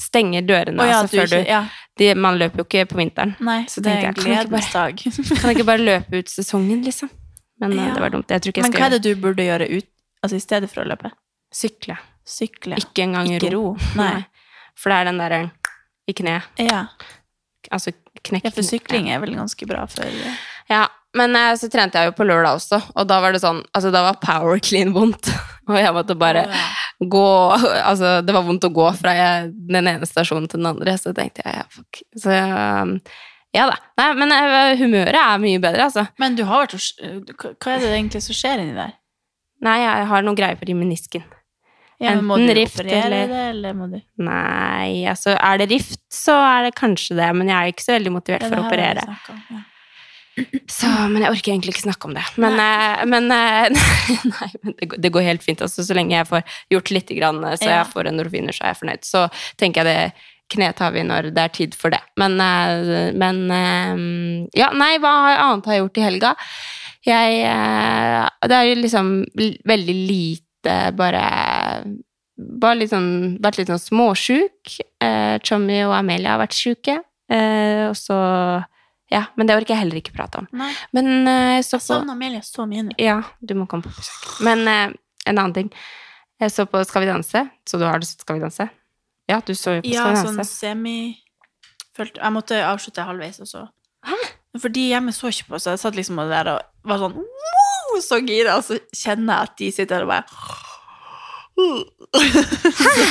[0.00, 0.76] stenge dørene.
[0.82, 1.62] Oh, ja, altså, du du, Ja.
[1.98, 3.32] de, man løper jo ikke på vinteren.
[3.40, 5.14] Nei, Så det tenkte en jeg, kan jeg.
[5.40, 7.08] Kan jeg ikke bare løpe ut sesongen, liksom?
[7.62, 7.94] Men eh, Ja.
[7.94, 8.28] det var dumt.
[8.28, 9.88] Jeg tror ikke jeg Men skal hva er det du burde gjøre ut,
[10.22, 11.10] altså i stedet for å løpe?
[11.54, 11.96] sykle.
[12.26, 12.76] Sykle.
[12.82, 13.62] Ikke engang Ikke ro.
[13.72, 13.76] ro.
[14.00, 14.24] Nei.
[14.76, 15.40] For det er den derre
[16.10, 16.42] i kne.
[16.58, 16.86] Ja.
[17.72, 17.92] Altså
[18.24, 20.04] knekk ja, for sykling er vel ganske bra for
[20.68, 23.60] Ja, men eh, så trente jeg jo på lørdag også, og da var det sånn
[23.74, 25.30] Altså, da var power clean vondt.
[25.70, 26.64] Og jeg måtte bare oh, ja.
[27.08, 30.96] gå Altså, det var vondt å gå fra jeg, den ene stasjonen til den andre,
[31.00, 32.02] så tenkte jeg ja, fuck.
[32.20, 32.98] Så um,
[33.54, 33.78] ja da.
[34.00, 36.04] Nei, men eh, humøret er mye bedre, altså.
[36.20, 38.92] Men du har vært hos Hva er det egentlig som skjer inni der?
[39.64, 41.24] Nei, jeg har noen greier på de menisken.
[42.02, 45.62] Ja, men må Enten du rift operere eller- det, eller må du Nei, altså er
[45.62, 48.50] det rift, så er det kanskje det, men jeg er ikke så veldig motivert det
[48.50, 49.06] for å det vi operere.
[49.30, 49.62] om, ja.
[50.70, 52.24] Så, men jeg orker egentlig ikke snakke om det.
[52.42, 53.04] Men, nei.
[53.10, 53.68] men eh,
[54.34, 55.62] Nei, men det, går- det går helt fint.
[55.62, 56.42] Altså, så lenge jeg får
[56.74, 59.04] gjort litt, grann, eh, så jeg får endorfiner, så er jeg fornøyd.
[59.06, 59.26] Så
[59.60, 62.02] tenker jeg det knet har vi når det er tid for det.
[62.20, 64.02] Men, eh, men eh,
[64.60, 65.12] Ja, nei, hva
[65.48, 66.34] annet har jeg gjort i helga?
[67.04, 69.14] Jeg eh, Det er jo liksom
[69.68, 71.22] veldig lite bare
[72.34, 74.72] bare litt sånn, vært litt sånn småsjuk.
[75.04, 76.96] Eh, Chommy og Amelia har vært sjuke.
[77.30, 78.16] Eh, og så
[79.14, 80.48] Ja, men det orker jeg heller ikke prate om.
[80.58, 82.96] Nei, Men uh, jeg så jeg på savner Amelia så mye nå.
[82.98, 84.40] Ja, du må komme på besøk.
[84.46, 84.94] Men uh,
[85.30, 85.68] en annen ting.
[86.42, 87.44] Jeg så på Skal vi danse.
[87.68, 88.66] Så du har du sett Skal vi danse?
[89.30, 90.96] Ja, du så jo på Ja, Skal vi sånn semi
[91.94, 93.62] Følte- Jeg måtte avslutte halvveis, og så
[94.58, 97.94] For de hjemme så ikke på, så jeg satt liksom der og var sånn wow,
[98.04, 100.73] så gira, og så kjenner jeg at de sitter der og bare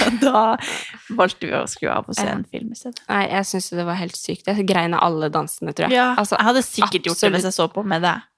[0.03, 0.58] Så da
[1.19, 3.01] valgte vi å skru av og se en film i stedet.
[3.10, 4.49] Nei, jeg syns det var helt sykt.
[4.51, 5.97] Jeg grein av alle dansene, tror jeg.
[5.99, 8.29] Ja, Altså, jeg hadde sikkert gjort det hvis jeg så på med deg.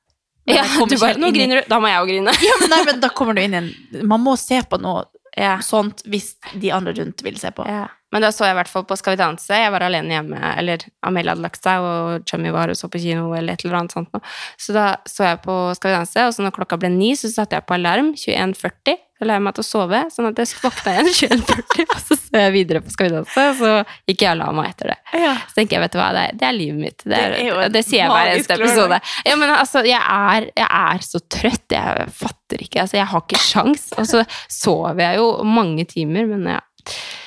[0.46, 1.70] Ja, du bare, nå griner du.
[1.72, 2.34] Da må jeg òg grine.
[2.46, 3.72] Ja, men, nei, men da kommer du inn igjen.
[4.06, 5.58] Man må se på noe Ja.
[5.60, 7.66] sånt hvis de andre rundt vil se på.
[7.68, 7.88] Ja.
[8.14, 9.52] Men da så jeg i hvert fall på Skal vi danse.
[9.52, 13.02] Jeg var alene hjemme, eller Amelia hadde lagt seg, og Chummy var og så på
[13.04, 14.22] kino, eller et eller annet sånt noe.
[14.62, 17.28] Så da så jeg på Skal vi danse, og så når klokka ble ni, så
[17.34, 18.96] satte jeg på alarm 21.40.
[19.16, 22.18] Så la jeg meg til å sove, sånn at jeg våkna igjen 21.40, og så
[22.20, 23.72] så jeg videre på Skal vi danse, og så
[24.10, 24.98] gikk jeg og la meg etter det.
[25.24, 25.34] Ja.
[25.48, 27.06] Så tenker jeg, vet du hva, det er, det er livet mitt.
[27.06, 29.00] Det, er, Det er det, sier jeg hver eneste episode.
[29.30, 31.66] Ja, men altså, jeg er, jeg er så trøtt.
[31.72, 32.84] Jeg fatter ikke.
[32.84, 33.90] Altså, jeg har ikke sjans.
[33.96, 36.62] Og så sover jeg jo mange timer, men ja.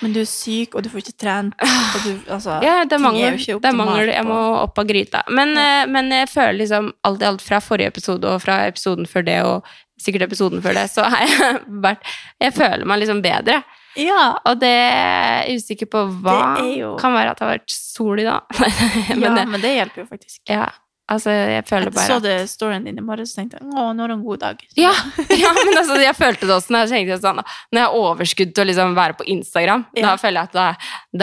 [0.05, 1.57] Men du er syk, og du får ikke trent.
[2.05, 4.13] Du, altså, Ja, det er ikke Det mangler.
[4.13, 5.25] Jeg må opp av gryta.
[5.35, 5.83] Men, ja.
[5.91, 9.41] men jeg føler liksom alt i alt fra forrige episode og fra episoden før det
[9.49, 12.03] og sikkert episoden før det, så har jeg vært
[12.41, 13.63] Jeg føler meg liksom bedre.
[13.99, 16.41] Ja, Og det er jeg usikker på hva.
[16.77, 18.45] Jo- Kan være at det har vært sol i dag.
[19.09, 20.39] men, ja, det, men det hjelper jo faktisk.
[20.49, 20.69] ja,
[21.11, 23.89] altså, jeg føler Jeg bare så at- det storyen din i morges og tenkte å,
[23.97, 24.63] nå er det en god dag.
[24.79, 24.93] Ja,
[25.43, 28.55] ja, men altså, jeg følte det også når jeg tenkte sånn Når jeg har overskudd
[28.55, 30.11] til å liksom være på Instagram, Ja.
[30.13, 30.69] da føler jeg at da,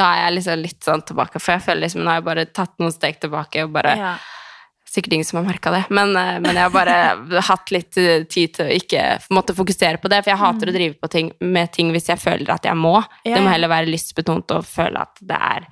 [0.01, 1.39] da er jeg liksom litt sånn tilbake.
[1.39, 4.15] For jeg føler liksom Nå har jeg bare tatt noen steg tilbake og bare Ja.
[4.95, 8.23] Sikkert ingen som har merka det, men, eh, men jeg har bare hatt litt eh,
[8.31, 9.05] tid til å ikke
[9.35, 10.21] måtte fokusere på det.
[10.23, 12.93] For jeg hater å drive på ting med ting hvis jeg føler at jeg må.
[13.25, 15.67] Det må heller være lystbetont og føle at det er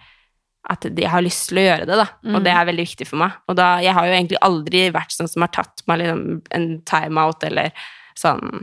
[0.74, 2.06] at jeg har lyst til å gjøre det, da.
[2.24, 2.44] Og Mm.
[2.46, 3.32] det er veldig viktig for meg.
[3.52, 6.22] Og da, jeg har jo egentlig aldri vært sånn som har tatt meg liksom
[6.56, 7.72] en timeout eller
[8.16, 8.62] sånn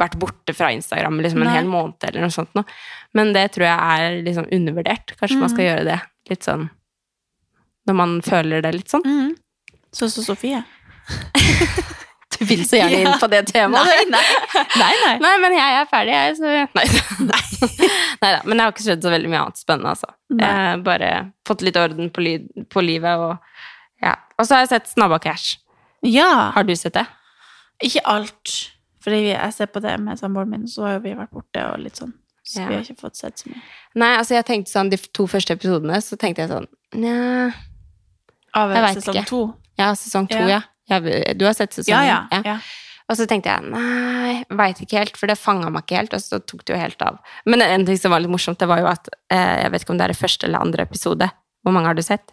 [0.00, 1.54] vært borte fra Instagram liksom en Nei.
[1.56, 2.64] hel måned eller noe sånt noe.
[3.16, 5.14] Men det tror jeg er liksom undervurdert.
[5.20, 5.68] Kanskje man skal Mm.
[5.70, 6.68] gjøre det litt sånn
[7.88, 9.02] når man føler det litt sånn.
[9.04, 9.34] Mhm.
[9.92, 10.62] Så så Sofie.
[12.40, 13.84] Du vil så gjerne inn på det temaet.
[13.84, 14.62] Nei, nei.
[14.80, 15.16] nei, nei.
[15.20, 16.84] Nei, men jeg er ferdig, jeg, så Nei.
[18.22, 18.38] Nei da.
[18.46, 20.08] Men jeg har ikke skjedd så veldig mye annet spennende, altså.
[20.32, 21.10] Jeg har bare
[21.48, 22.24] fått litt orden på,
[22.72, 23.34] på livet og
[24.00, 24.14] ja.
[24.38, 25.58] Og så har jeg sett Snabba Cash.
[26.06, 26.30] Ja.
[26.54, 27.04] Har du sett det?
[27.84, 28.54] Ikke alt.
[29.04, 32.00] Fordi jeg ser på det med samboeren min, så har vi vært borte og litt
[32.00, 32.14] sånn.
[32.40, 32.68] Så Ja.
[32.70, 33.60] vi har ikke fått sett så mye.
[34.00, 37.50] Nei, altså jeg tenkte sånn, De to første episodene så tenkte jeg sånn Nja
[38.56, 39.42] Av sesong to.
[39.80, 40.60] Ja, sesong to, Ja.
[40.90, 41.00] ja.
[41.34, 42.40] Du har sett sesong Ja, ja.
[42.44, 42.58] ja.
[43.10, 46.22] Og så tenkte jeg nei, veit ikke helt, for det fanga meg ikke helt, og
[46.22, 47.16] så tok det jo helt av.
[47.50, 49.94] Men en ting som var litt morsomt, det var jo at eh, Jeg vet ikke
[49.96, 51.26] om det er det første eller andre episode.
[51.64, 52.30] Hvor mange har du sett?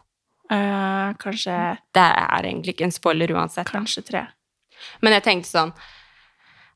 [0.51, 1.55] Uh, kanskje,
[1.97, 3.67] Det er egentlig ikke en spoiler uansett.
[3.67, 4.21] kanskje tre.
[5.01, 5.73] Men jeg tenkte sånn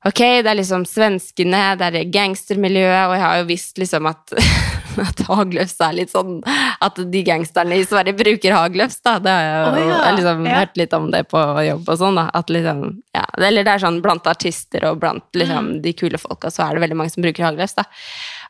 [0.01, 4.31] Ok, det er liksom svenskene, det er gangstermiljøet, og jeg har jo visst liksom at,
[5.11, 6.39] at hagløfs er litt sånn
[6.81, 9.19] At de gangsterne i Sverige bruker hagløfs, da.
[9.21, 9.99] Det har jeg jo ja.
[10.07, 10.55] jeg liksom Ja.
[10.57, 12.23] hørt litt om det på jobb og sånn, da.
[12.33, 12.81] At liksom
[13.13, 15.81] Ja, eller det er sånn blant artister og blant liksom Mm.
[15.83, 17.85] de kule folka, så er det veldig mange som bruker hagløfs, da.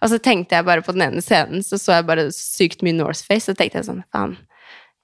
[0.01, 2.95] Og så tenkte jeg bare på den ene scenen, så så jeg bare sykt mye
[2.95, 4.37] Northface, så tenkte jeg sånn faen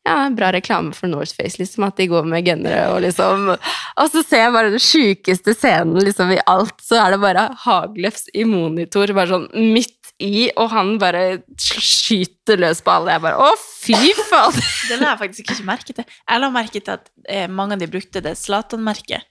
[0.07, 4.23] ja, bra reklame for Northface, liksom, at de går med gennere og liksom Og så
[4.23, 8.45] ser jeg bare den sjukeste scenen liksom i alt, så er det bare Hagløfs i
[8.47, 11.23] monitor, bare sånn midt i, og han bare
[11.61, 13.13] skyter løs på alle.
[13.13, 14.55] Jeg bare Å, fy faen!
[14.89, 16.07] Det la jeg faktisk ikke merke til.
[16.07, 19.27] Jeg la merke til at eh, mange av de brukte det Zlatan-merket.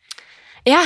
[0.66, 0.84] Ja.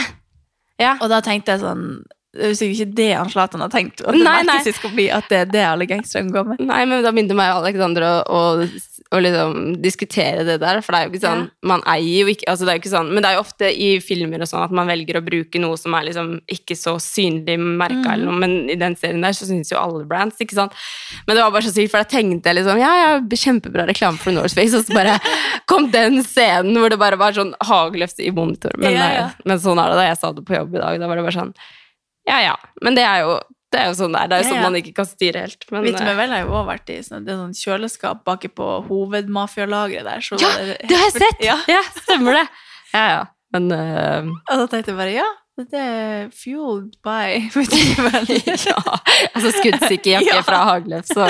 [0.81, 0.95] ja.
[1.01, 1.85] Og da tenkte jeg sånn
[2.31, 4.05] Det er jo sikkert ikke det han Zlatan har tenkt.
[4.07, 4.59] At det Nei, nei.
[4.95, 6.61] bli at det er det alle gangsterne går med.
[6.63, 8.43] Nei, men da begynte meg og Alexander å, å,
[9.11, 12.47] å liksom diskutere det der, for det er jo ikke sånn Man eier jo ikke
[12.53, 14.63] altså det er jo ikke sånn, Men det er jo ofte i filmer og sånn
[14.63, 18.39] at man velger å bruke noe som er liksom ikke så synlig merka, eller noe,
[18.45, 20.79] men i den serien der så syns jo alle brands, ikke sant.
[21.27, 23.11] Men det var bare så sykt, for da tenkte jeg liksom Ja, ja,
[23.43, 25.19] kjempebra reklame for Norseface, og så bare
[25.71, 28.79] kom den scenen hvor det bare var sånn hagløft i monitor.
[28.79, 29.29] Men, Ja, ja.
[29.43, 30.09] men sånn er det da.
[30.13, 31.03] Jeg sa det på jobb i dag.
[31.03, 31.55] Da var det bare sånn
[32.31, 32.55] Ja, ja.
[32.85, 33.35] Men det er jo,
[33.75, 34.31] det er jo sånn det er.
[34.31, 35.67] Det er jo sånn man ikke kan styre helt.
[35.71, 38.25] Men, du, eh, men vel har jo også vært i sånn, det er sånn kjøleskap
[38.29, 40.25] baki på hovedmafialageret der.
[40.25, 41.45] Så Ja, det, Det har jeg sett!
[41.45, 41.59] Ja.
[41.71, 42.47] Ja, stemmer det.
[42.95, 43.21] Ja, ja.
[43.51, 45.27] Men uh, Og da tenkte jeg bare ja,
[45.71, 47.51] det er fueled by.
[48.71, 48.77] Ja.
[49.35, 50.43] Altså skuddsikker jakke Ja.
[50.47, 51.27] fra Hagløf, så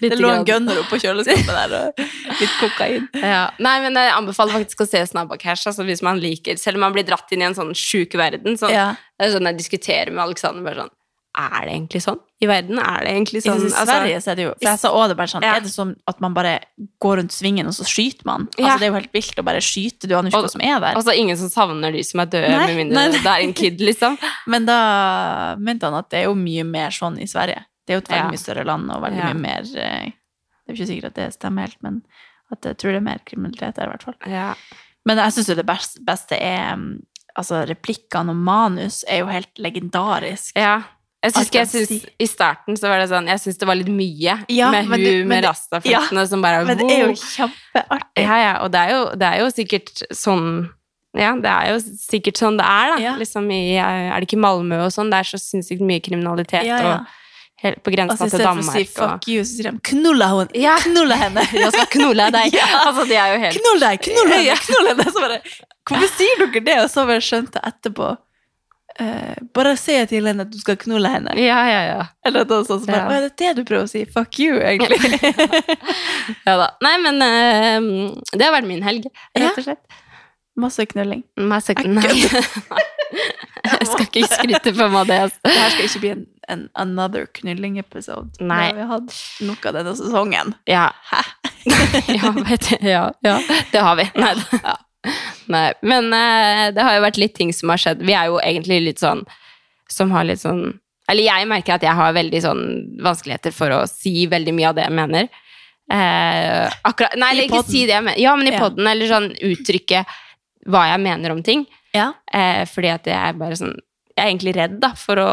[0.00, 2.04] Det lå en gunner oppå kjøleskapet der, og
[2.40, 3.08] litt kokain.
[3.20, 3.44] Ja.
[3.62, 6.86] Nei, men jeg anbefaler faktisk å se Snabba Cash, altså hvis man liker Selv om
[6.88, 8.58] man blir dratt inn i en sånn sjuk verden.
[8.60, 8.94] Sånn, Ja.
[9.16, 10.95] Det er sånn jeg diskuterer med Alexander bare sånn
[11.36, 12.18] Er det egentlig sånn?
[12.40, 13.62] I verden er det egentlig I sånn?
[13.66, 15.50] Altså, Sverige så er det jo For jeg sa også det bare sånn Ja.
[15.56, 16.52] Er det sånn at man bare
[17.04, 18.48] går rundt svingen, og så skyter man?
[18.56, 18.64] Ja.
[18.70, 20.80] Altså Det er jo helt vilt å bare skyte, du aner ikke hva som er
[20.80, 20.94] der.
[20.96, 23.22] altså ingen som savner de som er døde, Nei, med mindre nei, nei.
[23.22, 24.18] det er en kid, liksom.
[24.52, 24.78] Men da
[25.58, 27.64] mente han at det er jo mye mer sånn i Sverige.
[27.86, 28.30] Det er jo et veldig Ja.
[28.32, 31.28] mye større land, og veldig mye mer eh, Det er jo ikke sikkert at det
[31.36, 32.02] stemmer helt, men
[32.52, 34.16] at jeg tror det er mer kriminalitet der, i hvert fall.
[34.26, 34.54] Ja.
[35.06, 37.02] Men jeg syns jo det best- beste er mm,
[37.36, 40.56] Altså, replikkene og manus er jo helt legendarisk.
[40.56, 40.82] ja.
[41.26, 42.06] Jeg synes, jeg syns.
[42.22, 45.00] I starten så var det sånn Jeg syns det var litt mye Ja, med hun
[45.02, 48.22] du- med det- ja, som bare Men det er jo kjempeartig.
[48.22, 50.70] Ja, ja, og det er, jo, det er jo sikkert sånn
[51.16, 52.96] Ja, det er jo sikkert sånn det er, da.
[53.02, 53.14] Ja.
[53.16, 55.10] Liksom i, er det ikke Malmö og sånn?
[55.10, 56.94] Det er så sinnssykt mye kriminalitet Ja, ja.
[57.00, 57.06] og
[57.62, 58.74] helt på Altså, grensa I til stedet for å Danmark.
[58.76, 60.50] si og, 'fuck you', så sier de 'knulla hun'.
[60.54, 60.76] Ja.
[60.76, 61.40] Knulla henne.
[61.64, 62.52] Jeg skal knulle deg.
[62.60, 62.66] Ja.
[62.84, 64.54] Altså, de er jo helt Knull deg, knull henne, Ja.
[64.60, 65.04] knull henne.
[65.04, 65.40] Så bare,
[65.88, 66.78] Hvorfor sier dere det?
[66.84, 68.16] Og så bare skjønte jeg etterpå
[69.00, 71.34] eh, Bare si til henne at du skal knulle henne.
[71.40, 72.06] Ja, ja, ja.
[72.26, 72.84] Eller noe sånt.
[72.84, 73.20] som bare, Ja.
[73.20, 74.04] Er det det du prøver å si?
[74.12, 74.98] Fuck you, egentlig.
[76.46, 76.70] ja da.
[76.84, 79.82] Nei, men uh, det har vært min helg, rett og slett.
[79.86, 80.02] Ja.
[80.56, 81.20] Masse knulling.
[81.36, 82.22] Masse knulling.
[82.72, 82.84] Nei.
[83.66, 85.18] Jeg skal ikke skryte på meg det.
[85.26, 85.40] Altså.
[85.44, 88.40] Det her skal ikke bli en, en another knulling-episode.
[88.40, 88.70] Nei.
[88.72, 89.18] Nå har vi hatt
[89.50, 90.54] nok av denne sesongen.
[90.70, 90.86] Ja.
[92.16, 93.36] ja, vet du, ja, ja,
[93.72, 94.08] det har vi.
[94.16, 94.76] Nei, Ja.
[95.54, 98.02] Nei, men uh, det har jo vært litt ting som har skjedd.
[98.06, 99.22] Vi er jo egentlig litt sånn
[99.92, 100.64] som har litt sånn
[101.08, 102.62] Eller jeg merker at jeg har veldig sånn
[103.04, 105.28] vanskeligheter for å si veldig mye av det jeg mener.
[105.86, 107.70] Uh, akkurat, nei, I eller ikke podden.
[107.76, 108.18] si det jeg mener.
[108.18, 108.58] Ja, men i Ja.
[108.64, 110.00] podden, eller sånn uttrykke
[110.66, 111.62] hva jeg mener om ting.
[111.94, 112.08] Ja.
[112.34, 113.76] Uh, fordi at jeg er bare sånn
[114.16, 115.28] Jeg er egentlig redd, da, for å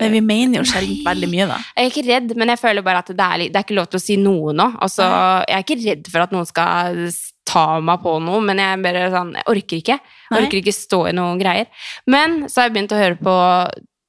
[0.00, 1.56] Men vi mener jo sjelden veldig mye, da.
[1.76, 3.88] Jeg er ikke redd, men jeg føler bare at det er, det er ikke lov
[3.90, 4.66] til å si noe nå.
[4.86, 5.02] Altså,
[5.48, 7.00] jeg er ikke redd for at noen skal
[7.48, 9.98] ta meg på noe, men jeg bare sånn, jeg orker ikke.
[10.30, 11.88] Jeg orker ikke stå i noen greier.
[12.10, 13.38] Men så har jeg begynt å høre på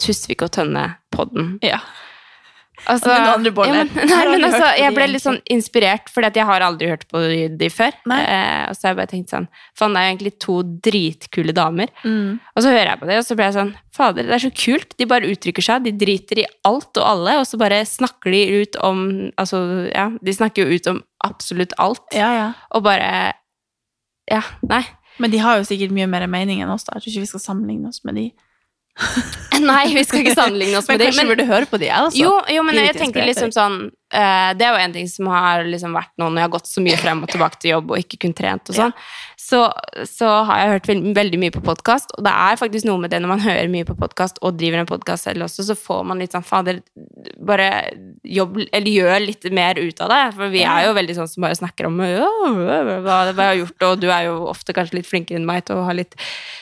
[0.05, 1.55] Tusvik og Tønne-podden.
[1.65, 1.81] Ja.
[2.85, 6.89] Altså, ja, men, nei, men altså, jeg ble litt sånn inspirert, at jeg har aldri
[6.91, 7.21] hørt på
[7.57, 7.95] de før.
[8.13, 11.55] Eh, og så har jeg bare tenkt sånn, faen, det er jo egentlig to dritkule
[11.55, 11.93] damer.
[12.03, 12.35] Mm.
[12.53, 14.51] Og så hører jeg på det, og så ble jeg sånn Fader, det er så
[14.51, 14.91] kult.
[14.99, 15.85] De bare uttrykker seg.
[15.85, 19.03] De driter i alt og alle, og så bare snakker de ut om
[19.39, 22.05] Altså, ja, de snakker jo ut om absolutt alt.
[22.15, 22.51] Ja, ja.
[22.75, 23.33] Og bare
[24.29, 24.83] Ja, nei.
[25.21, 26.97] Men de har jo sikkert mye mer mening enn oss, da.
[26.97, 28.29] Jeg tror ikke vi skal sammenligne oss med de.
[29.59, 31.09] Nei, vi skal ikke sammenligne oss Men med dem.
[31.09, 32.19] kanskje vi burde høre på de, altså.
[32.19, 35.65] Jo, jo, men jeg tenker liksom sånn uh, Det er jo en ting som har
[35.67, 37.99] liksom vært nå når jeg har gått så mye frem og tilbake til jobb og
[37.99, 38.95] ikke kun trent og sånn,
[39.45, 39.59] så,
[40.09, 43.11] så har jeg hørt veldig, veldig mye på podkast, og det er faktisk noe med
[43.13, 46.01] det når man hører mye på podkast og driver en podkast selv også, så får
[46.09, 46.81] man litt sånn fader
[47.45, 47.67] Bare
[48.25, 51.45] jobb Eller gjør litt mer ut av det, for vi er jo veldig sånn som
[51.45, 55.39] bare snakker om hva, jeg har gjort, og du er jo ofte kanskje litt flinkere
[55.41, 56.17] enn meg til å ha litt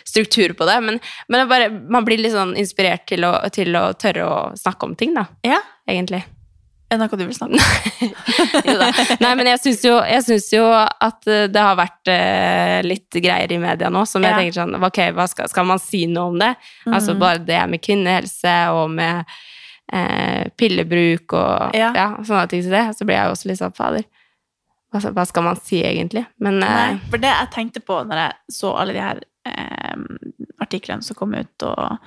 [0.08, 3.76] struktur på det, men, men det bare, man blir litt sånn inspirert til å, til
[3.80, 5.62] å tørre å snakke om ting, da Ja.
[5.88, 6.24] egentlig.
[6.94, 8.12] Det noe du vil snakke om?
[9.24, 9.96] Nei, men jeg syns jo,
[10.54, 14.38] jo at eh, det har vært eh, litt greier i media nå som jeg Ja.
[14.40, 16.52] tenker sånn Ok, hva skal, skal man si noe om det?
[16.86, 17.20] Altså Mhm.
[17.24, 19.26] bare det med kvinnehelse og med
[19.94, 21.92] eh, pillebruk og Ja.
[21.98, 22.08] ja.
[22.24, 22.86] sånne ting som det.
[22.98, 24.06] Så blir jeg jo også litt sånn fader.
[24.94, 26.26] Hva, hva skal man si, egentlig?
[26.40, 29.96] Men eh, Nei, for det jeg tenkte på når jeg så alle de her eh,
[30.62, 31.98] artiklene som kom ut og,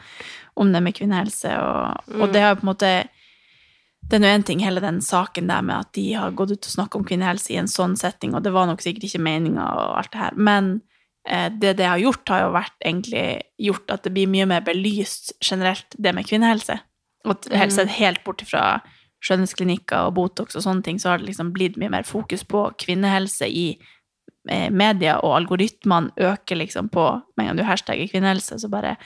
[0.57, 2.33] om det med kvinnehelse, og, og Mm.
[2.33, 2.93] det har jo på en måte
[4.07, 6.67] Det er nå én ting, hele den saken der med at de har gått ut
[6.69, 9.65] og snakket om kvinnehelse i en sånn setting, og det var nok sikkert ikke meninga
[9.67, 10.69] og alt det her, men
[11.27, 13.25] eh, det det har gjort, har jo vært egentlig
[13.59, 16.79] gjort at det blir mye mer belyst generelt, det med kvinnehelse.
[17.27, 17.71] Og Mm.
[17.71, 18.81] sett helt bort fra
[19.25, 22.71] skjønnhetsklinikker og Botox og sånne ting, så har det liksom blitt mye mer fokus på
[22.79, 23.79] kvinnehelse i
[24.49, 28.97] eh, media, og algoritmene øker liksom på Med en gang du hashtagger kvinnehelse, så bare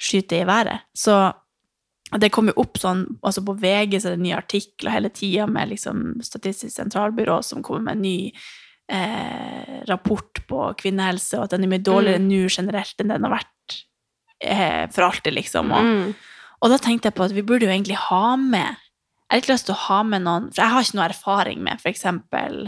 [0.00, 0.80] skyter det i været.
[0.94, 1.32] Så
[2.18, 5.46] det kommer jo opp sånn altså På VG så er det nye artikler hele tida
[5.46, 8.32] med liksom Statistisk sentralbyrå som kommer med en ny
[8.90, 13.36] eh, rapport på kvinnehelse, og at den er mye dårligere nå generelt enn den har
[13.36, 13.76] vært
[14.42, 15.70] eh, for alltid, liksom.
[15.70, 19.36] Og, mm, og da tenkte jeg på at vi burde jo egentlig ha med Jeg
[19.36, 21.86] har ikke lyst til å ha med noen For jeg har ikke noe erfaring med
[21.88, 22.66] eksempel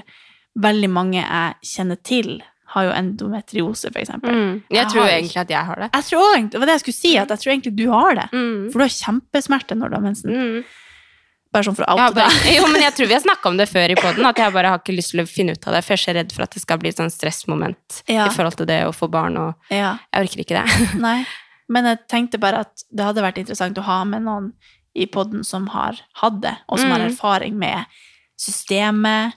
[0.62, 2.34] Veldig mange jeg kjenner til,
[2.74, 4.30] har jo endometriose, eksempel.
[4.32, 4.52] mm.
[4.70, 5.90] Jeg Jeg tror har- egentlig at jeg har det.
[5.92, 7.90] Jeg tror også, egentlig- det var det jeg skulle si, at jeg tror egentlig du
[7.90, 8.28] har det.
[8.32, 8.70] Mm.
[8.72, 10.30] For du har kjempesmerter når du har mensen.
[10.32, 10.64] Mm.
[11.52, 12.32] Bare sånn for å oute deg.
[12.56, 14.68] jo, men jeg tror vi har snakka om det før i poden, at jeg bare
[14.72, 16.42] har ikke lyst til å finne ut av det, for jeg er så redd for
[16.46, 18.24] at det skal bli et sånn stressmoment Ja.
[18.26, 19.98] i forhold til det å få barn, og Ja.
[20.14, 21.00] jeg orker ikke det.
[21.00, 21.26] Nei.
[21.68, 24.52] Men jeg tenkte bare at det hadde vært interessant å ha med noen
[24.96, 27.10] i podden som har hatt det, og som har Mm.
[27.12, 27.84] erfaring med
[28.38, 29.32] systemet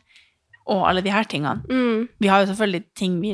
[0.65, 1.61] og alle de her tingene.
[1.69, 2.07] Mm.
[2.19, 3.33] Vi har jo selvfølgelig ting vi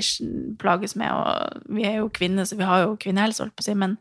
[0.59, 3.67] plages med, og vi er jo kvinner, så vi har jo kvinnehelse, holdt på å
[3.69, 3.97] si, men,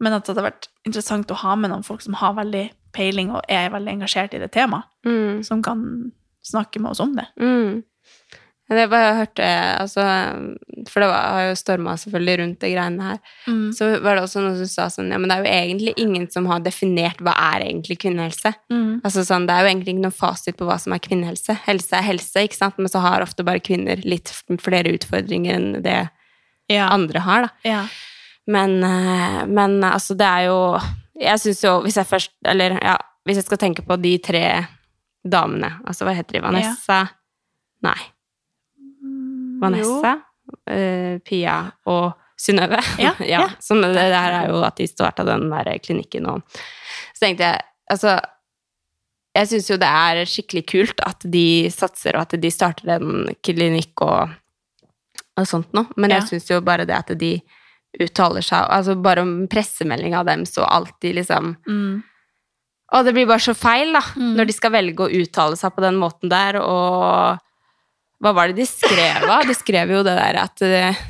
[0.00, 3.30] men at det hadde vært interessant å ha med noen folk som har veldig peiling
[3.32, 5.40] og er veldig engasjert i det temaet, Mm.
[5.42, 6.12] som kan
[6.44, 7.24] snakke med oss om det.
[7.40, 7.82] Mm.
[8.72, 9.46] Ja, jeg bare hørte,
[9.82, 10.04] altså,
[10.88, 13.18] for det var, har jo storma selvfølgelig rundt de greiene her.
[13.76, 16.24] Så var det også noen som sa sånn Ja, men det er jo egentlig ingen
[16.32, 18.54] som har definert hva er egentlig kvinnehelse.
[18.72, 19.02] Mm.
[19.04, 21.58] Altså sånn, Det er jo egentlig ikke noen fasit på hva som er kvinnehelse.
[21.66, 22.78] Helse er helse, ikke sant?
[22.80, 24.32] men så har ofte bare kvinner litt
[24.62, 26.08] flere utfordringer enn det
[26.70, 26.88] Ja.
[26.88, 27.42] andre har.
[27.42, 27.48] da.
[27.68, 27.84] ja.
[28.46, 30.80] Men, eh, men altså, det er jo
[31.20, 34.44] jeg syns jo, hvis jeg først Eller ja, hvis jeg skal tenke på de tre
[35.22, 36.42] damene, altså hva heter de?
[36.42, 37.04] Vanessa
[37.82, 37.98] Nei.
[39.62, 40.12] Vanessa,
[40.70, 42.80] uh, Pia og Synnøve.
[42.98, 43.44] Ja, ja.
[43.62, 46.42] Som det, det her er jo at de starta den der klinikken og
[47.14, 47.60] Så tenkte jeg
[47.92, 48.16] altså
[49.36, 53.30] Jeg syns jo det er skikkelig kult at de satser, og at de starter en
[53.44, 54.32] klinikk og,
[55.38, 56.18] og sånt noe, men Ja.
[56.20, 57.30] jeg syns jo bare det at de
[58.02, 62.02] uttaler seg Altså bare om pressemelding av dem, så alltid liksom Mm.
[62.92, 64.34] og det blir bare så feil, da, Mm.
[64.36, 67.38] når de skal velge å uttale seg på den måten der, og
[68.22, 69.46] hva var det de skrev av?
[69.48, 71.00] De skrev jo det der at eh,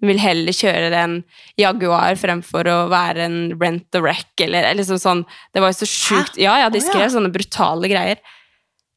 [0.00, 1.18] de vil heller kjøre en
[1.60, 5.22] Jaguar fremfor å være en rent the wreck, eller, liksom sånn.
[5.54, 6.40] Det var jo så sjukt.
[6.40, 6.86] Ja, ja, de ja.
[6.88, 8.20] skrev sånne brutale greier.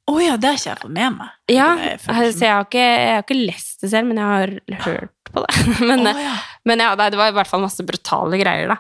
[0.08, 1.32] Å ja, det har ikke jeg fått med meg.
[1.52, 5.32] Ja, altså, jeg, har ikke, jeg har ikke lest det selv, men jeg har hørt
[5.32, 5.56] på det.
[5.90, 6.36] Men, oh, ja.
[6.64, 8.78] men ja, det var i hvert fall masse brutale greier, da.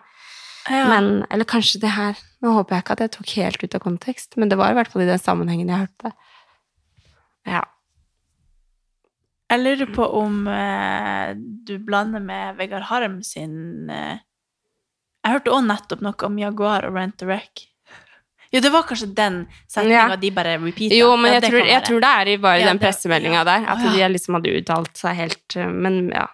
[0.71, 0.85] Ja.
[0.87, 3.81] Men, eller kanskje det her Nå håper jeg ikke at jeg tok helt ut av
[3.83, 6.11] kontekst, men det var i hvert fall i den sammenhengen jeg hørte det.
[7.49, 7.63] Ja.
[9.47, 14.17] Jeg lurer på om eh, du blander med Vegard Harm sin eh,
[15.23, 17.63] Jeg hørte også nettopp noe om Jaguar og Rent the Wreck.
[18.51, 20.15] Jo, det var kanskje den setninga Ja.
[20.19, 20.95] de bare repeata.
[20.95, 23.65] Jo, men Ja, jeg, tror, jeg tror det er i bare Ja, den pressemeldinga der,
[23.71, 26.27] at oh, de liksom hadde uttalt seg helt eh, Men ja.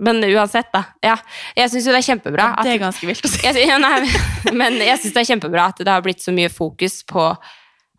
[0.00, 0.80] Men uansett, da.
[1.04, 1.18] Ja,
[1.58, 3.42] jeg syns jo det er kjempebra at det er ganske vilt å si.
[3.44, 3.98] jeg, ja, nei,
[4.56, 7.26] men jeg syns det er kjempebra at det har blitt så mye fokus på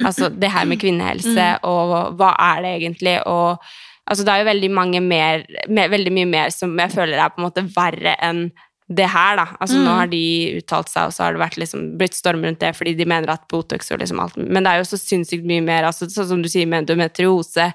[0.01, 1.67] altså, det her med kvinnehelse, Mm.
[1.69, 3.61] og hva er det egentlig, og
[4.09, 7.41] altså, det er jo veldig mer, mer Veldig mye mer som jeg føler er på
[7.41, 8.51] en måte verre enn
[8.91, 9.45] det her, da.
[9.61, 9.83] Altså, Mm.
[9.85, 12.73] Nå har de uttalt seg, og så har det vært liksom, blitt storm rundt det
[12.75, 15.61] fordi de mener at Botox og liksom alt Men det er jo så sinnssykt mye
[15.63, 17.69] mer, altså, sånn som du sier, med endometriose,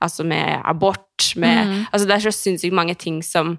[0.00, 1.86] altså med abort, med Mm.
[1.92, 3.58] Altså, det er så sinnssykt mange ting som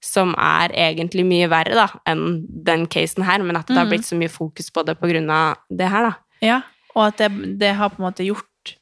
[0.00, 3.90] som er egentlig mye verre da, enn den casen her, men at det har Mm.
[3.90, 6.12] blitt så mye fokus på det på grunn av det her, da.
[6.40, 6.60] Ja,
[6.94, 8.76] og at det, det har på en måte gjort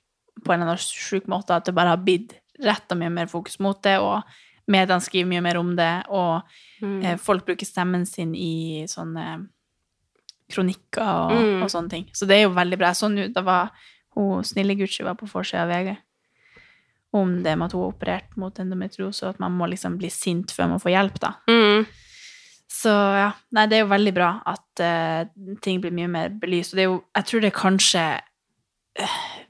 [0.45, 3.59] på en eller annen sjuk måte at det bare har blitt retta mye mer fokus
[3.61, 4.23] mot det, og
[4.69, 6.43] mediene skriver mye mer om det, og
[6.83, 7.05] Mm.
[7.05, 9.49] eh, folk bruker stemmen sin i sånne
[10.53, 11.63] kronikker og, Mm.
[11.63, 12.05] og sånne ting.
[12.13, 12.89] Så det er jo veldig bra.
[12.89, 13.71] Jeg så nå, da var
[14.15, 15.97] hun Snille Gucci var på forsida av VG
[17.15, 20.09] om det med at hun har operert mot endometriose, og at man må liksom bli
[20.11, 21.33] sint før man får hjelp, da.
[21.49, 21.87] Mm.
[22.69, 25.25] Så ja, nei, det er jo veldig bra at uh,
[25.63, 26.75] ting blir mye mer belyst.
[26.75, 28.21] Og det er jo, jeg tror det er kanskje
[28.99, 29.46] eh,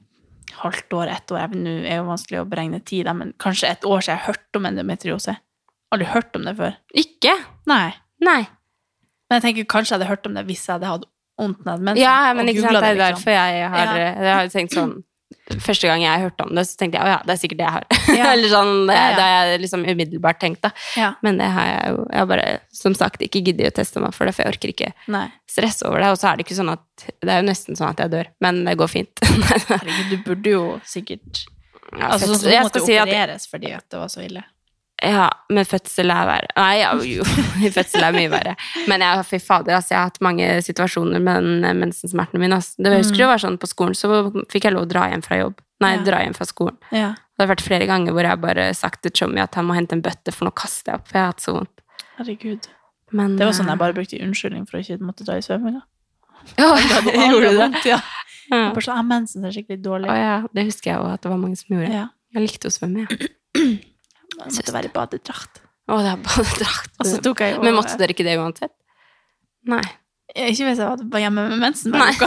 [0.63, 4.01] halvt år, ett år, nå er jo vanskelig å beregne tid, men kanskje et år
[4.03, 5.37] siden jeg har hørt om endometriose.
[5.93, 6.73] Aldri hørt om det før.
[6.99, 7.33] Ikke?
[7.69, 7.93] Nei.
[8.23, 8.41] Nei.
[9.29, 11.05] Men jeg tenker kanskje jeg hadde hørt om det hvis jeg hadde hatt
[11.37, 12.01] vondt med mensen.
[12.03, 13.15] Ja, men ikke sant, det er liksom.
[13.15, 14.09] derfor jeg har, Ja.
[14.25, 14.95] jeg har tenkt sånn
[15.63, 17.65] Første gang jeg hørte om det, så tenkte jeg å ja, det er sikkert det
[17.67, 17.85] jeg har.
[18.17, 18.25] Ja.
[18.33, 19.15] Eller sånn, det, Ja, ja.
[19.15, 20.71] det har jeg liksom umiddelbart tenkt, da.
[21.23, 22.47] Men det har jeg jo Jeg har bare,
[22.81, 25.25] som sagt, ikke giddet å teste meg for det, for jeg orker ikke Nei.
[25.47, 26.09] stresse over det.
[26.11, 28.31] Og så er det ikke sånn at Det er jo nesten sånn at jeg dør,
[28.43, 29.23] men det går fint.
[29.71, 31.45] Herregud, du burde jo sikkert
[31.95, 34.43] Ja, Altså, sånn jeg skal si at opereres fordi at det var så ille.
[35.03, 36.47] Ja, men fødsel er verre.
[36.57, 37.25] Nei, ja, jo,
[37.77, 38.55] fødsel er mye verre.
[38.89, 42.57] Men jeg, fy fader, altså, jeg har hatt mange situasjoner med den mensensmertene mine.
[42.57, 42.81] Altså.
[42.81, 44.09] Det husker det var sånn på skolen, så
[44.49, 45.61] fikk jeg lov å dra hjem fra jobb.
[45.85, 46.03] Nei, Ja.
[46.07, 46.77] dra hjem fra skolen.
[46.89, 47.11] Ja.
[47.37, 49.93] Det har vært flere ganger hvor jeg bare sagt til Chommy at han må hente
[49.93, 51.83] en bøtte, for nå kaster jeg opp, for jeg har hatt så vondt.
[52.17, 52.67] Herregud.
[53.13, 55.45] Men, Det var sånn eh, jeg bare brukte unnskyldning for å ikke måtte dra i
[55.45, 55.83] svømminga.
[56.57, 56.71] Ja,
[57.31, 57.83] Gjorde du det?
[57.85, 57.99] Ja.
[58.49, 58.71] Ja.
[58.73, 60.09] Bare sånn, ah, mensen er skikkelig dårlig.
[60.09, 61.91] Å, ja, det husker jeg òg at det var mange som gjorde.
[61.93, 62.07] Ja.
[62.33, 63.29] Jeg likte å svømme, jeg.
[64.37, 65.61] Man måtte være i badedrakt.
[65.87, 66.91] Å, det er badedrakt.
[66.99, 68.73] Og så tok jeg jo Men måtte dere ikke det uansett?
[69.67, 69.83] Nei.
[70.35, 72.11] Ikke hvis jeg var hjemme med mensen Nei.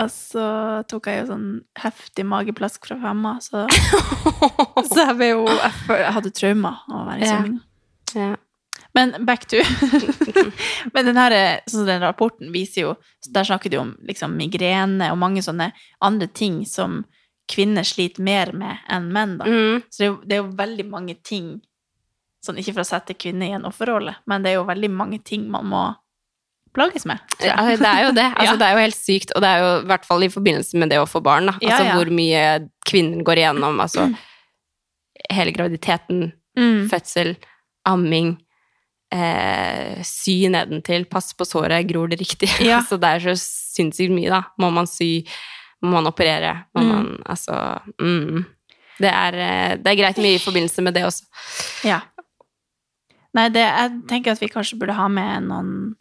[0.00, 0.44] Og så
[0.90, 1.46] tok jeg jo sånn
[1.82, 3.64] heftig mageplask fra femma, så,
[4.90, 7.32] så jeg ble jo Jeg, hadde traumer av å være i Ja.
[7.34, 7.64] svømminga.
[8.14, 8.30] Ja.
[8.94, 9.58] Men back to
[10.94, 11.34] Men den her,
[11.70, 12.94] sånn den rapporten viser jo
[13.34, 17.02] Der snakker de om liksom migrene og mange sånne andre ting som
[17.50, 19.36] kvinner sliter mer med enn menn.
[19.40, 19.48] da.
[19.50, 19.82] Mm.
[19.90, 21.50] Så det er, jo, det er jo veldig mange ting
[22.40, 25.18] sånn Ikke for å sette kvinner i en offerrolle, men det er jo veldig mange
[25.28, 25.82] ting man må
[26.72, 27.20] plages med.
[27.44, 28.24] Ja, det er jo det.
[28.38, 28.56] Altså, Ja.
[28.56, 29.32] Det er jo helt sykt.
[29.36, 31.50] Og det er jo i hvert fall i forbindelse med det å få barn.
[31.50, 31.58] Da.
[31.60, 31.96] Altså ja.
[31.98, 32.44] hvor mye
[32.88, 33.80] kvinner går igjennom.
[33.84, 34.06] Altså
[35.30, 36.88] hele graviditeten, Mm.
[36.90, 37.34] fødsel,
[37.86, 38.32] amming,
[39.12, 42.48] eh, sy nedentil, pass på såret, gror det riktig.
[42.72, 44.42] Altså, det er så sinnssykt mye, da.
[44.58, 45.26] Må man sy,
[45.82, 46.88] må man operere, må Mm.
[46.88, 48.44] man Altså mm.
[49.00, 51.24] det, er, eh, det er greit mye i forbindelse med det også.
[51.84, 52.00] Ja.
[53.34, 55.96] Nei, det, jeg tenker at vi kanskje burde ha med noen,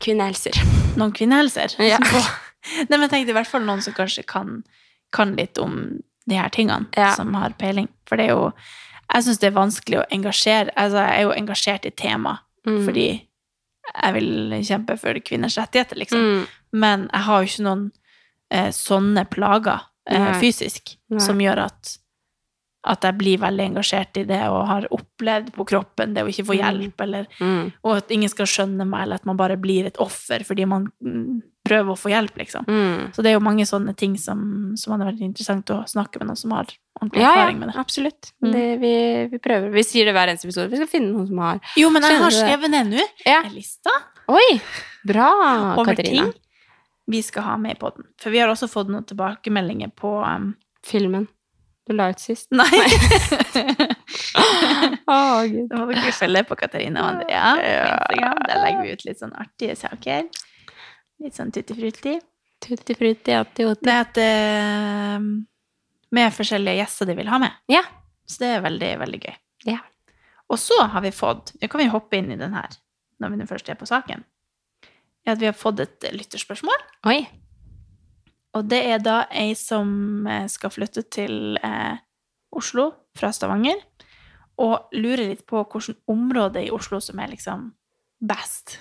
[0.00, 0.56] Kvinnehelser.
[0.96, 1.74] noen kvinnehelser.
[1.84, 1.98] Ja.
[2.88, 4.62] Nei, men jeg tenkte i hvert fall noen som kanskje kan,
[5.12, 7.12] kan litt om de her tingene, Ja.
[7.16, 7.88] som har peiling.
[8.08, 8.52] For det er jo
[9.12, 12.84] Jeg syns det er vanskelig å engasjere Altså, jeg er jo engasjert i tema Mm.
[12.84, 13.26] fordi
[14.04, 16.20] jeg vil kjempe for kvinners rettigheter, liksom.
[16.20, 16.46] Mm.
[16.72, 17.92] Men jeg har jo ikke noen
[18.50, 19.80] eh, sånne plager
[20.10, 21.20] eh, fysisk Nei.
[21.22, 21.96] som gjør at,
[22.90, 26.46] at jeg blir veldig engasjert i det og har opplevd på kroppen det å ikke
[26.48, 26.62] få Mm.
[26.64, 27.72] hjelp, eller, Mm.
[27.84, 30.88] og at ingen skal skjønne meg, eller at man bare blir et offer fordi man
[31.04, 32.64] mm, prøver å få hjelp, liksom.
[32.66, 33.12] Mm.
[33.14, 36.28] Så det er jo mange sånne ting som, som hadde vært interessant å snakke med
[36.32, 36.66] noen som har
[37.00, 37.80] ordentlig Ja, erfaring med ja, det.
[37.84, 38.32] absolutt.
[38.42, 38.52] Mm.
[38.52, 38.92] Det, vi,
[39.30, 39.70] vi prøver.
[39.70, 40.70] Vi sier det hver eneste episode.
[40.72, 43.42] Vi skal finne noen som har Jo, men jeg har skrevet ned nå Ja.
[43.44, 43.90] en lista.
[44.32, 44.60] Oi!
[45.06, 45.28] Bra,
[45.76, 46.24] over Katarina.
[46.32, 46.32] ting
[47.10, 48.06] vi skal ha med i podden.
[48.22, 50.54] For vi har også fått noen tilbakemeldinger på um,
[50.86, 51.26] Filmen
[51.90, 52.46] du la ut sist.
[52.54, 52.66] Nei!
[55.10, 55.66] oh, gud.
[55.72, 57.64] Da må dere følge på Katarina og Andrea på.
[58.14, 58.42] Instagram.
[58.46, 60.28] Der legger vi ut litt sånn artige saker.
[61.24, 62.14] Litt sånn tuttifrutti.
[62.62, 63.88] Tuttifrutti, attioti.
[63.88, 65.26] Det er at eh,
[66.14, 67.58] Med forskjellige gjester de vil ha med.
[67.72, 67.82] Ja.
[68.28, 69.34] Så det er veldig, veldig gøy.
[69.72, 69.80] Ja.
[70.50, 72.70] Og så har vi fått Nå kan vi hoppe inn i den her,
[73.18, 74.22] når vi først er på saken.
[75.26, 76.86] Er at vi har fått et lytterspørsmål.
[77.10, 77.20] Oi.
[78.56, 82.00] Og det er da ei som eh, skal flytte til eh,
[82.56, 83.78] Oslo fra Stavanger,
[84.60, 87.70] og lurer litt på hvilket område i Oslo som er liksom
[88.20, 88.78] best.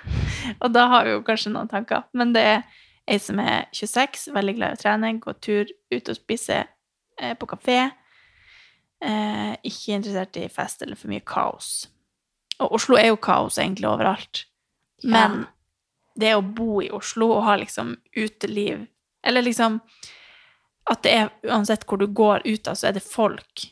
[0.62, 2.04] og da har vi jo kanskje noen tanker.
[2.14, 2.60] Men det er
[3.06, 7.34] ei som er 26, veldig glad i å trene, gå tur, ut og spise eh,
[7.38, 7.80] på kafé.
[9.00, 11.86] Eh, ikke interessert i fest eller for mye kaos.
[12.60, 14.46] Og Oslo er jo kaos egentlig overalt.
[15.04, 15.52] Men Ja.
[16.16, 18.86] Det å bo i Oslo og ha liksom uteliv
[19.26, 19.80] Eller liksom
[20.90, 23.64] at det er uansett hvor du går ut av, så er det folk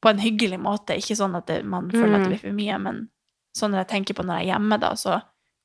[0.00, 0.96] på en hyggelig måte.
[0.96, 3.02] Ikke sånn at det, man føler at det blir for mye, men
[3.56, 5.18] sånn når jeg tenker på når jeg er hjemme, da, så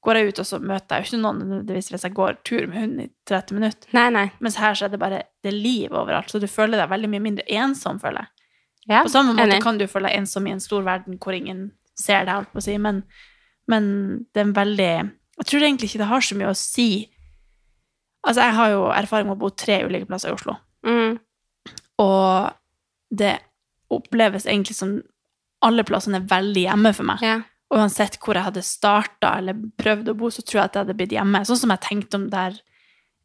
[0.04, 2.68] går jeg ut, og så møter jeg jo ikke noen nødvendigvis hvis jeg går tur
[2.68, 3.94] med hunden i 30 minutter.
[3.96, 4.26] Nei, nei.
[4.44, 7.12] Mens her så er det bare det er liv overalt, så du føler deg veldig
[7.16, 8.48] mye mindre ensom, føler jeg.
[8.90, 9.64] Ja, På samme måte enig.
[9.64, 11.70] kan du føle deg ensom i en stor verden hvor ingen
[12.00, 13.04] ser deg, holdt på å si, men,
[13.72, 13.90] men
[14.34, 14.94] det er en veldig
[15.40, 16.88] Jeg tror egentlig ikke det har så mye å si.
[18.28, 21.20] Altså, jeg har jo erfaring med å bo tre ulike plasser i Oslo, Mm.
[22.00, 22.52] og
[23.12, 23.40] det
[23.92, 25.02] oppleves egentlig som
[25.66, 27.24] alle plassene er veldig hjemme for meg.
[27.26, 27.38] Ja.
[27.72, 30.84] Og uansett hvor jeg hadde starta eller prøvd å bo, så tror jeg at jeg
[30.86, 31.42] hadde blitt hjemme.
[31.46, 32.56] Sånn som jeg tenkte om der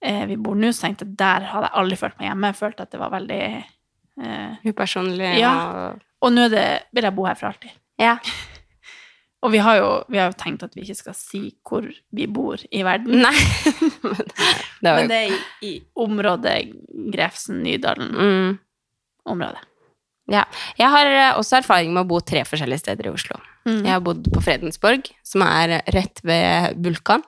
[0.03, 2.51] eh, vi bor nå, så tenkte jeg der hadde jeg aldri følt meg hjemme.
[2.53, 3.43] Jeg følte at det var veldig
[4.25, 5.55] eh, Upersonlig Ja.
[6.23, 7.71] og nå det, vil jeg bo her for alltid.
[7.99, 8.19] Ja.
[9.45, 11.85] Og vi har, jo, vi har jo tenkt at vi ikke skal si hvor
[12.17, 13.21] vi bor i verden.
[13.21, 13.37] Nei.
[14.09, 14.17] Men
[14.81, 15.31] det var Men det er i,
[15.69, 16.73] i området
[17.13, 19.61] Grefsen-Nydalen-området.
[19.61, 19.65] mm.
[20.33, 20.47] Ja.
[20.79, 23.37] Jeg har eh, også erfaring med å bo tre forskjellige steder i Oslo.
[23.69, 23.83] Mm.
[23.83, 27.23] Jeg har bodd på Fredensborg, som er rett ved Vulkan.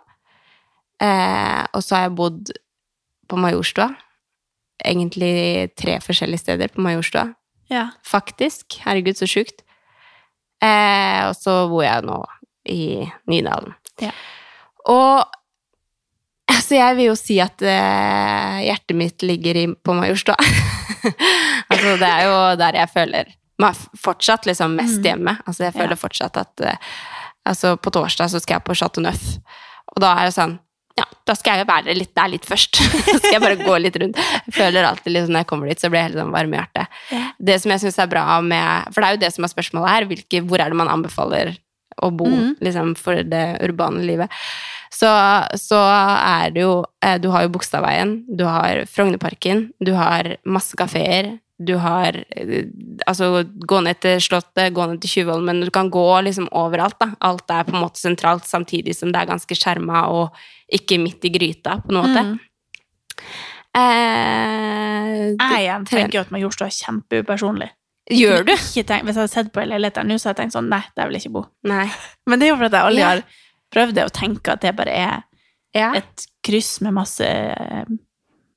[1.02, 2.52] Eh, og så har jeg bodd
[3.28, 3.90] på Majorstua.
[4.80, 7.34] Egentlig tre forskjellige steder på Majorstua.
[7.72, 7.90] Ja.
[8.06, 8.78] Faktisk.
[8.86, 9.65] Herregud, så sjukt.
[10.66, 12.18] Eh, og så bor jeg nå
[12.72, 12.82] i
[13.30, 13.74] Nydalen.
[14.02, 14.10] Ja.
[14.90, 15.24] Og
[16.66, 20.34] så jeg vil jo si at eh, hjertet mitt ligger i, på Majorstua.
[21.70, 25.04] altså, det er jo der jeg føler meg fortsatt liksom mest Mm.
[25.06, 25.36] hjemme.
[25.46, 26.00] Altså, jeg føler Ja.
[26.02, 26.76] fortsatt at eh,
[27.46, 29.38] altså, på torsdag så skal jeg på Chateau Neuf,
[29.94, 30.58] og da er det sånn
[30.96, 32.80] ja, da skal jeg være litt der litt først.
[33.10, 34.20] så skal jeg bare gå litt rundt.
[34.46, 36.60] Jeg føler alltid liksom, Når jeg kommer dit, så blir jeg helt sånn varm i
[36.60, 37.02] hjertet.
[37.50, 39.92] Det som jeg syns er bra med For det er jo det som er spørsmålet
[39.92, 40.08] her.
[40.12, 41.52] Hvilke, hvor er det man anbefaler
[42.04, 42.56] å bo mm.
[42.64, 44.32] liksom, for det urbane livet?
[44.96, 45.08] Så,
[45.60, 50.78] så er det jo eh, Du har jo Bogstadveien, du har Frognerparken, du har masse
[50.78, 51.34] kafeer.
[51.58, 52.66] Du har eh,
[53.08, 55.62] Altså, gå ned til Slottet, gå ned til Tjuvholmen.
[55.64, 57.10] Du kan gå liksom overalt, da.
[57.24, 60.36] Alt er på en måte sentralt, samtidig som det er ganske skjerma og
[60.72, 62.22] ikke midt i gryta, på en måte.
[62.26, 62.38] Mm.
[63.76, 67.68] Eh, Jeg igjen tenker jo at Majorstua er kjempeupersonlig.
[68.16, 68.52] Gjør du?
[68.54, 71.18] Hvis jeg hadde sett på leiligheten nå, så hadde jeg tenkt sånn Nei, der vil
[71.18, 71.44] jeg ikke bo.
[71.66, 71.86] Nei.
[72.30, 73.22] Men det er jo fordi jeg aldri har
[73.74, 75.16] prøvd det, og tenker at det bare er
[75.76, 75.90] Ja.
[75.98, 77.84] et kryss med masse eh,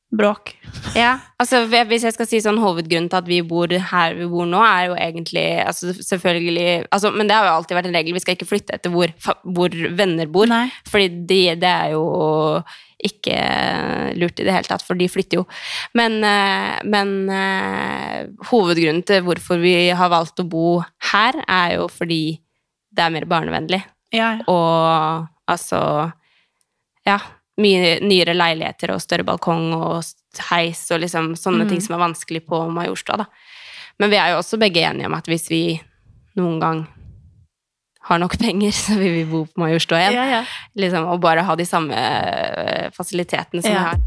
[0.10, 0.55] bråk.
[0.97, 4.47] Ja, altså hvis jeg skal si sånn hovedgrunnen til at vi bor her vi bor
[4.49, 8.18] nå, er jo egentlig altså selvfølgelig altså, Men det har jo alltid vært en regel,
[8.18, 10.49] vi skal ikke flytte etter hvor, hvor venner bor.
[10.49, 10.68] Nei.
[10.89, 12.05] Fordi de, det er jo
[12.99, 13.38] ikke
[14.20, 15.45] lurt i det hele tatt, for de flytter jo.
[15.95, 20.80] Men, eh, men eh, hovedgrunnen til hvorfor vi har valgt å bo
[21.14, 22.39] her, er jo fordi
[22.91, 23.84] det er mer barnevennlig.
[24.16, 24.47] Ja, ja.
[24.49, 26.12] Og altså
[27.07, 27.20] Ja,
[27.60, 30.03] mye nyere leiligheter og større balkong og
[30.49, 31.70] heis og liksom sånne Mm.
[31.74, 33.26] ting som er vanskelig på Majorstua, da.
[33.99, 35.82] Men vi er jo også begge enige om at hvis vi
[36.39, 36.88] noen gang
[38.10, 40.14] har nok penger, så vil vi bo på Majorstua igjen.
[40.16, 40.43] ja, ja.
[40.80, 43.78] Liksom, og bare ha de samme eh, fasilitetene som Ja.
[43.80, 43.97] vi har.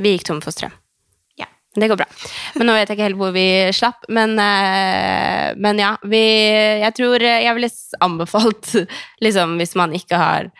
[0.00, 0.72] Vi gikk tom for strøm.
[1.76, 2.06] Det går bra.
[2.58, 3.44] Men nå vet jeg ikke helt hvor vi
[3.76, 4.06] slapp.
[4.10, 6.22] Men, eh, men ja, vi
[6.82, 7.70] Jeg tror jeg ville
[8.02, 8.72] anbefalt,
[9.24, 10.50] liksom, hvis man ikke har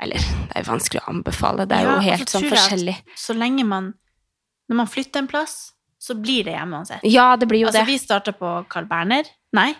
[0.00, 1.66] Eller, det er jo vanskelig å anbefale.
[1.66, 2.94] Det er Ja, jo og så helt sånn forskjellig.
[3.16, 3.94] Så lenge man
[4.70, 7.02] Når man flytter en plass, så blir det hjemme uansett.
[7.02, 7.90] Ja, det blir jo Altså, det.
[7.90, 9.26] vi starta på Carl Berner.
[9.54, 9.72] Nei.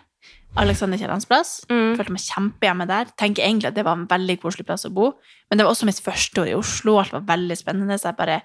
[0.56, 1.60] Alexander Kiellands plass.
[1.70, 1.94] Mm.
[1.98, 3.10] Følte meg kjempehjemme der.
[3.18, 5.12] Tenker egentlig at det var en veldig koselig plass å bo.
[5.50, 6.96] Men det var også mitt første år i Oslo.
[6.98, 7.98] Alt var veldig spennende.
[8.00, 8.38] Så jeg bare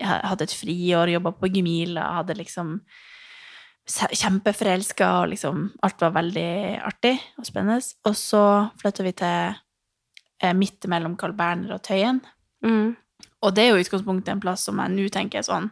[0.00, 2.78] jeg hadde et friår, jobba på Gemila, hadde liksom
[3.84, 6.50] kjempeforelska, og liksom alt var veldig
[6.88, 7.82] artig og spennende.
[8.08, 8.42] Og så
[8.80, 9.54] flytta vi til
[10.42, 12.22] eh, midt mellom Carl Berner og Tøyen.
[12.64, 12.94] Mm.
[13.44, 15.66] Og det er jo utgangspunktet en plass som jeg nå tenker sånn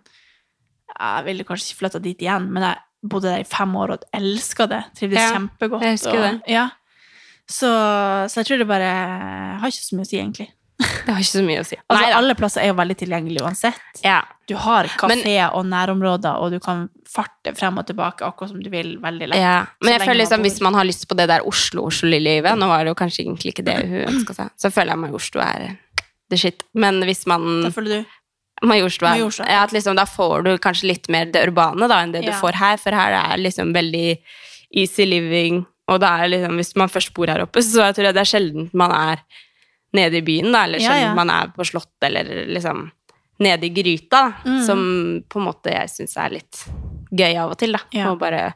[0.92, 4.04] Jeg ville kanskje ikke flytta dit igjen, men jeg bodde der i fem år og
[4.14, 4.82] elska det.
[4.98, 5.82] Trivdes Ja, kjempegodt.
[5.88, 6.52] jeg og, det.
[6.52, 6.66] Ja.
[7.48, 7.70] Så,
[8.28, 8.90] så jeg tror det bare
[9.58, 10.50] har ikke så mye å si, egentlig.
[11.06, 11.76] Det har ikke så mye å si.
[11.82, 12.16] Altså, Neida.
[12.18, 14.02] alle plasser er jo veldig tilgjengelige uansett.
[14.04, 14.20] Ja.
[14.50, 18.62] Du har kafé kafeer og nærområder, og du kan farte frem og tilbake akkurat som
[18.62, 19.40] du vil, veldig lett.
[19.40, 22.84] Ja, men jeg føler liksom hvis man har lyst på det der Oslo-Oslo-livet Nå var
[22.84, 25.66] det jo kanskje egentlig ikke det hun ønska seg, så føler jeg Majorstua er
[26.32, 26.64] the shit.
[26.74, 29.48] Men hvis man Da føler du Majorstua Majorstua.
[29.50, 32.32] ja, at liksom, Da får du kanskje litt mer det urbane da, enn det du
[32.38, 34.18] får her, for her er liksom veldig
[34.78, 35.64] easy living.
[35.90, 38.22] Og da er liksom, hvis man først bor her oppe, så jeg tror jeg det
[38.22, 39.24] er sjelden man er
[39.92, 41.14] nede i byen, da, eller Ja, ja.
[41.14, 42.90] man er på slott, eller liksom
[43.40, 44.60] nede i gryta, Mm.
[44.66, 44.78] som
[45.28, 46.64] på en måte jeg syns er litt
[47.12, 47.80] gøy av og til, da.
[47.92, 48.10] Ja.
[48.12, 48.54] Og bare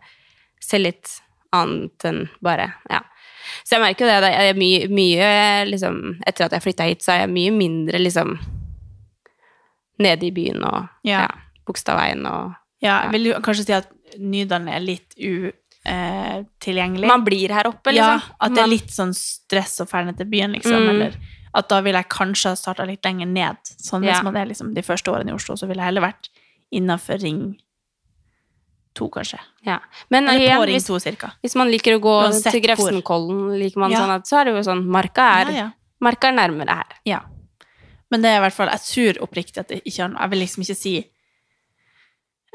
[0.60, 1.20] se litt
[1.52, 3.00] annet enn bare Ja.
[3.64, 4.32] Så jeg merker jo det.
[4.32, 7.98] Jeg er mye, mye liksom Etter at jeg flytta hit, så er jeg mye mindre
[7.98, 8.38] liksom
[9.98, 11.20] nede i byen og Ja.
[11.20, 11.28] ja.
[11.66, 15.14] Bogstadveien og Ja, jeg vil jo kanskje si at Nydalen er litt
[15.86, 17.06] utilgjengelig.
[17.08, 18.20] Man blir her oppe, liksom?
[18.22, 20.72] Ja, at det er litt sånn stress å ferde til byen, liksom.
[20.82, 20.88] Mm.
[20.94, 21.16] Eller
[21.56, 23.56] at da ville jeg kanskje ha starta litt lenger ned.
[23.80, 24.22] Sånn hvis Ja.
[24.22, 26.28] man er liksom de første årene i Oslo, så ville jeg heller vært
[26.72, 27.56] innafor Ring
[28.94, 29.38] 2, kanskje.
[29.64, 29.78] ja.
[30.10, 31.32] Men Eller igjen, på Ring to, 2, cirka.
[31.44, 32.60] hvis man liker å gå til.
[32.62, 33.98] Grefsenkollen, liker man Ja.
[34.00, 35.72] sånn at så er det jo sånn Marka er.
[36.00, 36.86] Marka er nærmere her.
[37.04, 37.20] ja.
[38.10, 38.80] Men det er i hvert fall Jeg
[39.18, 41.04] tror oppriktig at det ikke har noe Jeg vil liksom ikke si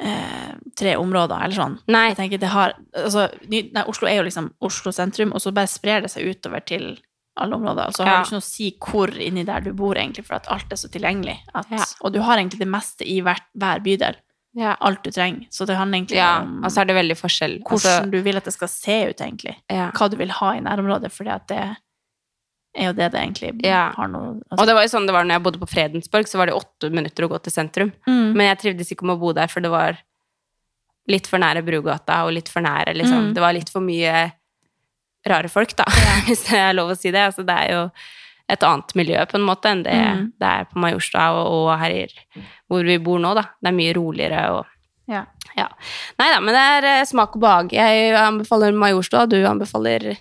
[0.01, 1.77] eh, tre områder, eller sånn.
[1.93, 2.07] Nei.
[2.09, 5.69] Jeg tenker det har altså, nei, Oslo er jo liksom Oslo sentrum, og så bare
[5.71, 6.97] sprer det seg utover til
[7.39, 7.87] alle områder.
[7.87, 8.17] Og så har Ja.
[8.23, 10.75] du ikke noe å si hvor inni der du bor, egentlig, for at alt er
[10.81, 11.37] så tilgjengelig.
[11.55, 11.85] At, Ja.
[12.01, 14.15] Og du har egentlig det meste i hver, hver bydel.
[14.53, 14.75] Ja.
[14.81, 15.45] Alt du trenger.
[15.49, 16.41] Så det handler egentlig ja.
[16.41, 17.53] om altså er det veldig forskjell.
[17.63, 19.55] hvordan Altså, du vil at det skal se ut, egentlig.
[19.69, 19.91] ja.
[19.91, 21.77] Hva du vil ha i nærområdet, fordi at det
[22.76, 23.91] er jo det det egentlig Ja.
[23.95, 26.38] har noe Og det var jo sånn det var når jeg bodde på Fredensborg, så
[26.39, 27.91] var det åtte minutter å gå til sentrum.
[28.07, 28.34] Mm.
[28.34, 29.97] Men jeg trivdes ikke med å bo der, for det var
[31.09, 33.32] litt for nære Brugata, og litt for nære, liksom.
[33.32, 33.34] Mm.
[33.36, 34.32] Det var litt for mye
[35.28, 35.84] rare folk, da,
[36.28, 37.19] hvis det er lov å si det.
[37.28, 37.82] Altså, det er jo
[38.51, 40.32] et annet miljø, på en måte, enn det Mm.
[40.39, 42.07] det er på Majorstua og, og her i,
[42.69, 43.43] hvor vi bor nå, da.
[43.61, 44.65] Det er mye roligere og
[45.11, 45.26] Ja.
[45.57, 45.67] ja.
[46.19, 47.72] Nei da, men det er eh, smak og behag.
[47.74, 50.17] Jeg anbefaler Majorstua, du anbefaler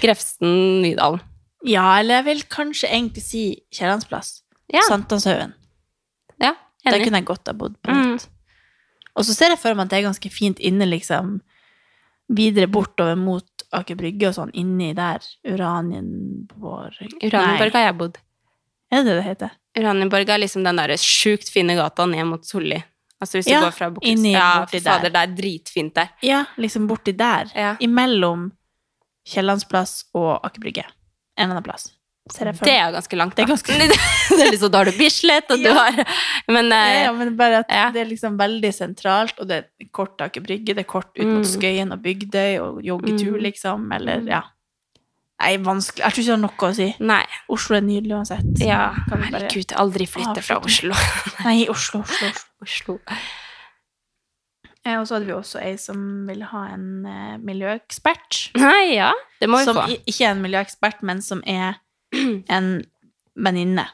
[0.00, 1.20] Grefsen Nydalen.
[1.64, 3.42] Ja, eller jeg vil kanskje egentlig si
[3.72, 4.42] Kiellandsplass.
[4.72, 5.54] Ja, Sankthanshaugen.
[6.40, 6.54] ja
[6.84, 8.12] Der kunne jeg godt ha bodd på Mm.
[8.14, 8.28] nytt.
[9.16, 11.40] Og så ser jeg for meg at det er ganske fint inne, liksom,
[12.28, 18.18] videre bortover mot Aker Brygge og sånn, inni der, Uranienborg Uranienborg har jeg bodd.
[18.92, 19.50] Er det det heter?
[19.78, 22.82] Uranienborg er liksom den der sjukt fine gata ned mot Solli.
[23.22, 26.10] Altså hvis du går fra Bukkes inni Ja, fy fader, det er dritfint der.
[26.22, 27.50] Ja, liksom borti der.
[27.54, 27.76] Ja.
[27.80, 28.50] Imellom
[29.26, 30.84] Kiellandsplass og Aker Brygge.
[31.36, 31.90] En eller annen plass.
[32.32, 33.74] Ser jeg for Det er ganske langt, Det er ganske-
[34.38, 35.98] det er liksom, da har du Bislett, og du har
[36.48, 37.90] Men eh, Ja, men bare at ja.
[37.92, 41.10] det er liksom veldig sentralt, og det er kort tak i Brygge, det er kort
[41.18, 41.50] ut mot Mm.
[41.50, 43.42] Skøyen og Bygdøy og joggetur, Mm.
[43.50, 44.40] liksom, eller ja.
[45.42, 46.00] Nei, vanskelig.
[46.00, 46.88] Jeg tror ikke det har noe å si.
[47.00, 47.22] Nei.
[47.50, 48.60] Oslo er nydelig uansett.
[48.64, 50.60] Ja, herregud, bare- aldri flytte fra?
[50.64, 50.94] Oslo.
[51.44, 52.44] Nei, Oslo, Oslo, Oslo.
[52.64, 52.98] Oslo.
[54.84, 58.50] Eh, Og så hadde vi også ei som ville ha en eh, miljøekspert.
[58.60, 59.86] Nei, ja, det må vi Som få.
[59.90, 61.78] i- ikke er en miljøekspert, men som er
[62.48, 62.84] en
[63.34, 63.86] venninne.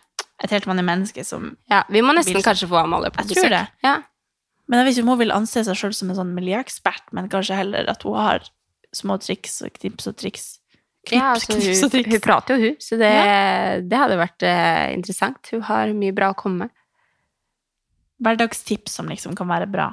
[0.43, 3.36] Et helt vanlig menneske som Ja, vi må nesten Vil- kanskje få Amalie på Jeg
[3.36, 3.66] tror det.
[3.84, 3.99] Ja.
[4.68, 7.28] Men jeg vet ikke om hun vil anse seg sjøl som en sånn miljøekspert, men
[7.28, 8.41] kanskje heller at hun har
[8.95, 10.59] små triks og knips og triks.
[11.07, 12.11] Knips, Ja, altså, knips og hun, triks.
[12.12, 13.11] hun prater jo, hun, så det,
[13.88, 15.51] det hadde vært eh, interessant.
[15.53, 16.70] Hun har mye bra å komme med.
[18.20, 19.88] Hverdagstips som liksom kan være bra.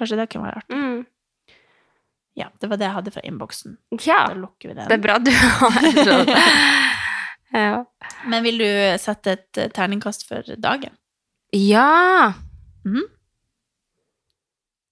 [0.00, 0.02] Mm.
[0.02, 0.80] Kanskje det kunne være artig.
[0.80, 1.06] Mm.
[2.40, 3.76] Ja, det var det jeg hadde fra innboksen.
[4.06, 4.88] Ja, Da lukker vi den.
[4.88, 6.34] det er bra du har sånn.
[7.52, 7.84] ja.
[8.30, 8.68] Men vil du
[9.02, 10.96] sette et eh, terningkast for dagen?
[11.52, 12.32] ja.
[12.86, 13.08] Mhm.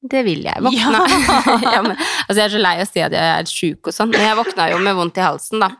[0.08, 0.60] Det vil jeg.
[0.62, 0.98] Våkna.
[1.74, 1.80] Ja.
[1.82, 4.12] men, Altså, jeg er så lei av å si at jeg er sjuk og sånn,
[4.14, 5.72] men jeg våkna jo med vondt i halsen, da.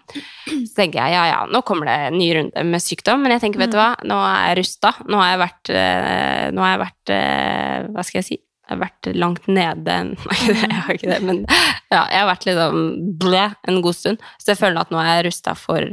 [0.49, 3.45] Så tenker jeg ja, ja, nå kommer det en ny runde med sykdom, men jeg
[3.45, 4.91] tenker, vet du hva, nå er jeg rusta.
[5.07, 8.39] Nå har jeg vært eh, Nå har jeg vært eh, Hva skal jeg si?
[8.69, 12.45] Jeg har vært langt nede Nei, jeg har ikke det, men ja, jeg har vært
[12.45, 12.81] liksom
[13.23, 14.25] ble en god stund.
[14.37, 15.87] Så jeg føler at nå er jeg rusta for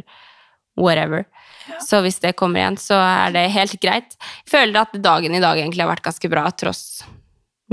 [0.75, 1.23] whatever.
[1.81, 4.17] Så hvis det kommer igjen, så er det helt greit.
[4.43, 6.83] Jeg føler at dagen i dag egentlig har vært ganske bra, tross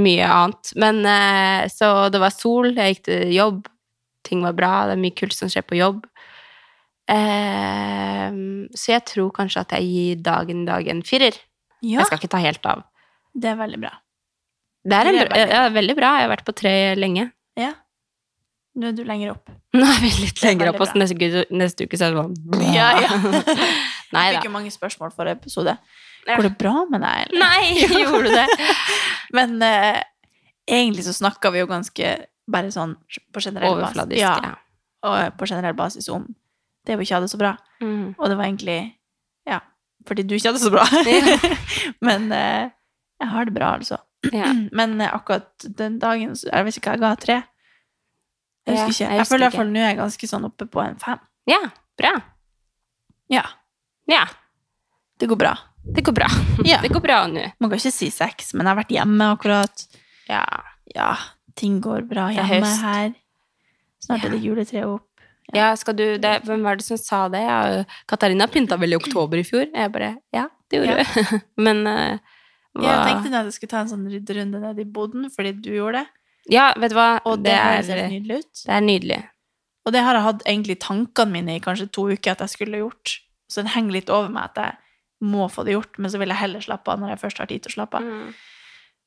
[0.01, 0.71] mye annet.
[0.81, 3.67] Men eh, så det var sol, jeg gikk til jobb,
[4.25, 6.07] ting var bra, det er mye kult som skjer på jobb.
[7.11, 8.29] Eh,
[8.79, 11.37] så jeg tror kanskje at jeg gir dagen i dag en firer.
[11.83, 12.85] Ja, Jeg skal ikke ta helt av.
[13.35, 13.97] det er veldig bra.
[14.83, 16.13] Det er, en, bra- ja, veldig bra.
[16.19, 17.29] Jeg har vært på tre lenge.
[17.59, 17.73] Ja.
[18.75, 19.51] Nå er du lenger opp.
[19.77, 22.65] Nå er vi litt er lenger opp, og neste, neste uke så er det sånn
[22.75, 23.19] Ja, ja.
[24.13, 25.77] Nei Jeg fikk jo mange spørsmål for episode.
[26.27, 26.37] Ja.
[26.37, 27.41] Går det bra med deg, eller?
[27.41, 28.75] Nei, gjorde du det?
[29.35, 30.03] Men eh,
[30.69, 32.13] egentlig så snakka vi jo ganske
[32.53, 32.93] bare sånn
[33.33, 34.19] på generell basis.
[34.21, 34.53] Ja, ja.
[35.09, 36.27] og på generell basis om
[36.87, 37.55] det vi ikke hadde så bra.
[37.83, 38.13] Mm.
[38.19, 38.79] Og det var egentlig
[39.49, 39.61] Ja,
[40.09, 40.85] fordi du ikke hadde det så bra.
[42.05, 42.71] Men eh,
[43.23, 44.01] jeg har det bra, altså.
[44.33, 44.53] Ja.
[44.79, 47.15] Men akkurat den dagen så- Jeg vet ikke hva jeg ga.
[47.17, 47.39] Tre?
[48.67, 49.11] Jeg husker ikke.
[49.11, 51.19] jeg Jeg, føler i hvert fall nå er jeg ganske sånn oppe på en fem.
[51.51, 51.59] ja,
[51.99, 52.13] bra.
[53.33, 53.43] Ja,
[54.09, 54.27] Ja,
[55.19, 55.55] det går bra.
[55.95, 56.29] det går bra.
[56.69, 56.79] Ja.
[56.83, 57.43] Det går bra nå.
[57.59, 59.87] Man kan ikke si seks, men jeg har vært hjemme akkurat.
[60.29, 60.45] Ja.
[60.95, 61.17] Ja,
[61.57, 63.15] ting går bra hjemme her.
[64.03, 65.09] Snart er det juletre opp.
[65.55, 67.41] ja, du det, Hvem var det som sa det?
[67.43, 69.67] Ja, Katarina pynta vel i oktober i fjor?
[69.75, 71.41] Jeg bare Ja, det gjorde du.
[71.65, 72.19] Men eh,
[72.79, 75.73] hva Jeg tenkte at jeg skulle ta en sånn rydderunde ned i boden, fordi du
[75.75, 76.23] gjorde det.
[76.51, 77.11] Ja, vet du hva?
[77.29, 78.63] Og det, det, er, helt nydelig ut.
[78.65, 79.19] det er nydelig.
[79.83, 82.81] Og det har jeg hatt egentlig tankene mine i kanskje to uker at jeg skulle
[82.81, 83.19] gjort.
[83.51, 86.33] Så det henger litt over meg at jeg må få det gjort, men så vil
[86.33, 88.09] jeg heller slappe av når jeg først har tid til å slappe av.
[88.09, 88.33] Mm.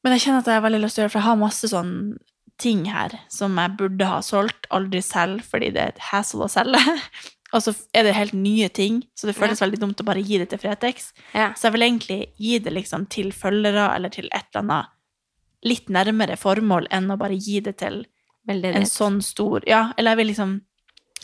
[0.05, 1.72] Men jeg kjenner at jeg har veldig lyst til å gjøre for jeg har masse
[1.72, 1.93] sånn
[2.61, 6.51] ting her som jeg burde ha solgt, aldri selv, fordi det er et hassle å
[6.51, 6.80] selge.
[7.56, 10.38] Og så er det helt nye ting, så det føles veldig dumt å bare gi
[10.41, 11.14] det til Fretex.
[11.34, 11.53] Ja.
[11.56, 14.91] Så jeg vil egentlig gi det liksom til følgere eller til et eller annet
[15.66, 18.01] litt nærmere formål enn å bare gi det til
[18.45, 18.84] veldedighet.
[18.84, 20.56] en sånn stor Ja, eller jeg vil liksom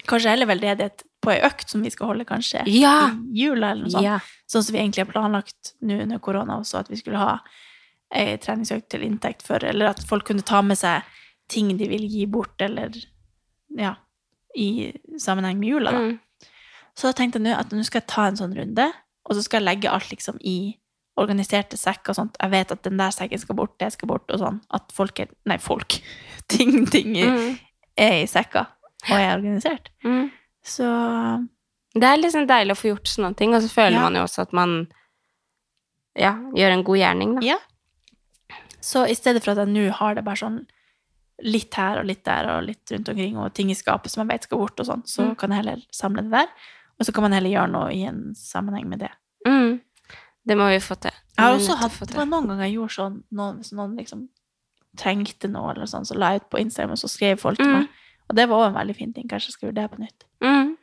[0.08, 3.12] Kanskje heller veldedighet på ei økt som vi skal holde kanskje Ja.
[3.12, 4.04] i jula, eller noe sånt.
[4.08, 4.16] Ja.
[4.50, 7.36] Sånn som vi egentlig har planlagt nå under korona også, at vi skulle ha
[8.12, 11.04] ei treningsøkt til inntekt for, eller at folk kunne ta med seg
[11.52, 12.90] ting de vil gi bort, eller
[13.78, 13.94] ja,
[14.56, 16.00] i sammenheng med jula, da.
[16.00, 16.20] Mm.
[16.98, 18.90] Så da tenkte jeg nå at nå skal jeg ta en sånn runde,
[19.30, 20.78] og så skal jeg legge alt liksom i
[21.18, 22.38] organiserte sekker og sånt.
[22.42, 24.62] Jeg vet at den der sekken skal bort, det skal bort, og sånn.
[24.74, 26.00] At folk er Nei, folk.
[26.52, 27.58] Ting, ting Mm.
[27.98, 28.66] er i sekker
[29.10, 29.90] og er organisert.
[30.04, 30.32] Mm.
[30.64, 30.86] Så
[31.94, 34.02] Det er liksom deilig å få gjort sånne ting, og så føler Ja.
[34.04, 34.88] man jo også at man
[36.16, 37.42] ja, gjør en god gjerning, da.
[37.46, 37.58] Ja.
[38.82, 40.66] Så i stedet for at jeg nå har det bare sånn
[41.44, 44.34] litt her og litt der og litt rundt omkring, og ting i skapet som jeg
[44.40, 45.36] vet skal bort og sånn, så Mm.
[45.38, 46.48] kan jeg heller samle det der.
[47.00, 49.12] Og så kan man heller gjøre noe i en sammenheng med det.
[49.48, 49.82] Mm.
[50.46, 51.12] Det må vi få til.
[51.38, 53.96] Jeg har Det også hatt, det var noen ganger jeg gjorde sånn, noen, hvis noen
[53.98, 54.28] liksom
[54.98, 57.66] trengte noe eller sånn, så la jeg ut på Instagram, og så skrev folk til
[57.66, 57.74] Mm.
[57.80, 57.90] meg.
[58.30, 59.28] Og det var også en veldig fin ting.
[59.28, 60.24] Kanskje jeg skal gjøre det på nytt.
[60.44, 60.78] Mm.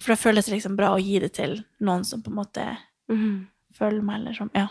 [0.00, 2.78] For det føles liksom bra å gi det til noen som på en måte
[3.10, 3.46] Mm.
[3.74, 4.68] føler meg, eller som, ja.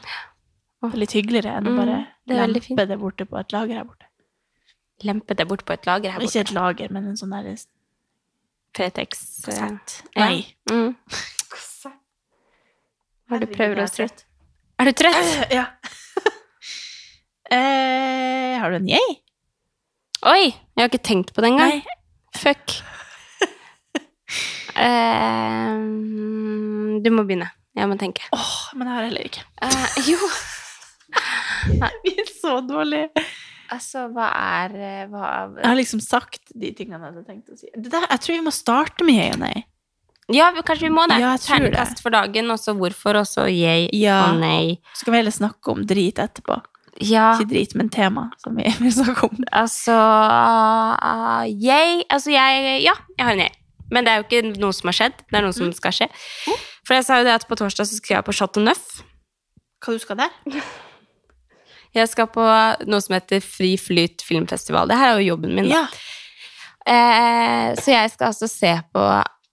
[0.82, 3.76] Det er litt hyggeligere enn å Mm, bare det lempe det borte på et lager
[3.76, 4.06] her borte.
[5.06, 6.32] Lempe det bort på et lager her borte.
[6.32, 7.52] Ikke et lager, men en sånn der
[8.78, 9.44] Fretex.
[9.48, 10.04] eh, kassett.
[10.16, 10.26] ja.
[10.26, 10.56] Nei.
[10.72, 10.96] Mm.
[13.30, 14.26] Har du prøvd å er trøtt.
[14.80, 15.52] Er du trøtt?
[15.52, 15.66] Ja.
[17.58, 19.18] eh, har du en yay?
[20.24, 20.44] Oi!
[20.48, 21.74] Jeg har ikke tenkt på det engang.
[21.76, 21.82] Nei.
[22.38, 22.78] Fuck.
[24.78, 25.90] Ehm,
[27.02, 27.50] du må begynne.
[27.78, 28.22] Jeg må tenke.
[28.34, 29.44] Åh, men jeg har heller ikke.
[29.66, 30.20] Eh, jo,
[32.06, 33.10] Vi er så dårlige.
[33.74, 37.58] Altså, hva er eh, hva, Jeg har liksom sagt de tingene jeg hadde tenkt å
[37.60, 37.68] si.
[37.76, 39.66] Det der, jeg tror vi må starte med jeg og nei.
[40.36, 41.22] Ja, kanskje vi må det.
[41.22, 41.46] Ja, jeg.
[41.46, 44.18] Terningkast for dagen, og så hvorfor, og så jeg Ja.
[44.34, 44.80] og nei.
[44.94, 46.58] Så skal vi heller snakke om drit etterpå.
[47.00, 49.44] Ja, Ikke drit, men tema som vi vil snakke om.
[49.54, 53.54] altså uh, jeg Altså, jeg Ja, jeg har en jeg.
[53.92, 55.14] Men det er jo ikke noe som har skjedd.
[55.30, 55.60] Det er noe Mm.
[55.62, 56.08] som skal skje.
[56.84, 59.04] For jeg sa jo det at på torsdag så skal jeg på Chateau Neuf.
[59.80, 60.30] Hva du skal der?
[61.98, 62.46] Jeg skal på
[62.88, 64.88] noe som heter Fri Flyt filmfestival.
[64.90, 65.70] Det her er jo jobben min.
[65.70, 65.82] da.
[65.82, 65.86] Ja.
[66.88, 69.06] Eh, så jeg skal altså se på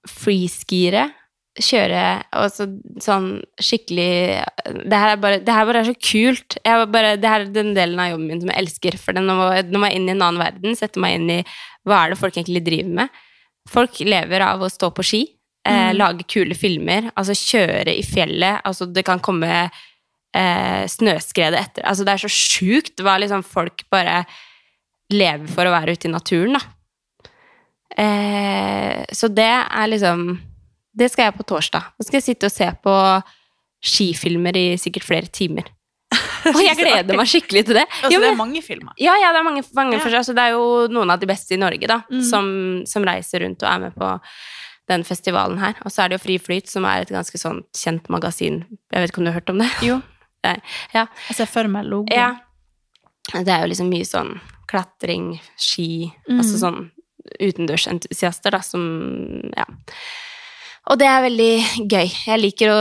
[0.08, 1.08] freeskiere
[1.54, 2.00] kjøre
[2.40, 2.64] og så,
[3.02, 3.28] sånn
[3.62, 4.42] skikkelig
[4.90, 6.56] Det her er bare, det her bare er så kult.
[6.90, 8.96] Bare, det her er den delen av jobben min som jeg elsker.
[8.98, 11.38] For nå må, nå må jeg inn i en annen verden, sette meg inn i
[11.86, 13.20] hva er det folk egentlig driver med.
[13.70, 15.22] Folk lever av å stå på ski,
[15.64, 15.96] eh, Mm.
[15.96, 18.60] lage kule filmer, altså kjøre i fjellet.
[18.66, 19.70] Altså det kan komme
[20.34, 21.84] eh, snøskredet etter.
[21.88, 24.24] Altså det er så sjukt hva liksom folk bare
[25.12, 26.64] lever for å være ute i naturen, da.
[27.96, 30.24] Eh, så det er liksom
[30.96, 31.88] Det skal jeg på torsdag.
[31.98, 32.94] Nå skal jeg sitte og se på
[33.84, 35.66] skifilmer i sikkert flere timer.
[36.46, 37.82] Og jeg gleder meg skikkelig til det.
[37.98, 38.94] Altså, Jo, det er mange filmer.
[39.02, 40.04] ja, ja, det er mange, mange Ja.
[40.20, 42.22] Altså, det er jo noen av de beste i Norge, da, Mm.
[42.30, 42.46] som,
[42.86, 44.12] som reiser rundt og er med på
[44.88, 45.74] den festivalen her.
[45.84, 48.62] Og så er det jo Fri Flyt, som er et ganske sånn kjent magasin.
[48.92, 49.70] Jeg vet ikke om du har hørt om det?
[49.82, 49.98] Jo.
[50.94, 51.06] Ja.
[51.28, 52.12] Jeg ser for meg logoen.
[52.14, 52.32] ja.
[53.32, 54.34] Det er jo liksom mye sånn
[54.68, 56.40] klatring, ski, Mm.
[56.42, 56.90] altså sånn
[57.40, 59.64] utendørsentusiaster, da, som Ja.
[60.86, 62.10] Og det er veldig gøy.
[62.26, 62.80] Jeg liker å,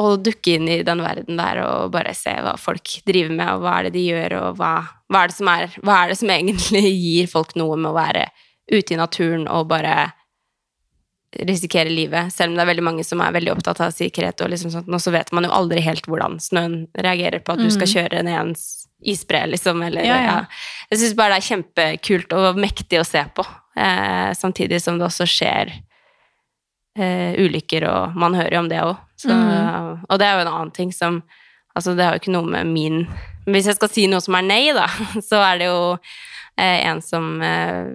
[0.00, 3.60] å dukke inn i den verden der og bare se hva folk driver med, og
[3.60, 4.70] hva er det de gjør, og hva,
[5.12, 7.98] hva, er, det som er, hva er det som egentlig gir folk noe med å
[7.98, 8.30] være
[8.72, 10.12] ute i naturen og bare
[11.44, 14.52] risikere livet, selv om det er veldig mange som er veldig opptatt av sikkerhet, og
[14.52, 17.68] liksom sånt, og så vet man jo aldri helt hvordan snøen reagerer på at du
[17.74, 18.52] skal kjøre ned en
[19.06, 20.36] isbre, liksom, eller Ja, ja.
[20.40, 20.60] ja.
[20.90, 23.44] Jeg syns bare det er kjempekult og mektig å se på,
[23.76, 25.74] eh, samtidig som det også skjer
[26.96, 28.94] eh, ulykker, og man hører jo om det òg.
[29.26, 31.22] Og det er jo en annen ting som
[31.76, 33.02] Altså, det har jo ikke noe med min
[33.44, 34.86] Men hvis jeg skal si noe som er nei, da,
[35.28, 35.80] så er det jo
[36.62, 37.92] en som eh,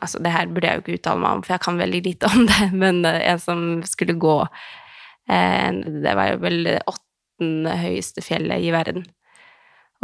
[0.00, 2.30] Altså, det her burde jeg jo ikke uttale meg om, for jeg kan veldig lite
[2.30, 4.38] om det, men eh, en som skulle gå
[5.30, 5.70] eh,
[6.04, 9.06] Det var jo vel det åttende høyeste fjellet i verden.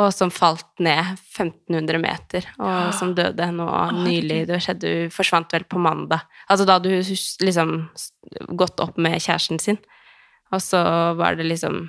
[0.00, 3.66] Og som falt ned 1500 meter, og som døde nå
[4.00, 4.46] nylig.
[4.48, 6.24] Det skjedde, hun forsvant vel på mandag.
[6.48, 7.74] Altså da hadde hun liksom
[8.56, 9.78] gått opp med kjæresten sin,
[10.54, 10.80] og så
[11.18, 11.82] var det liksom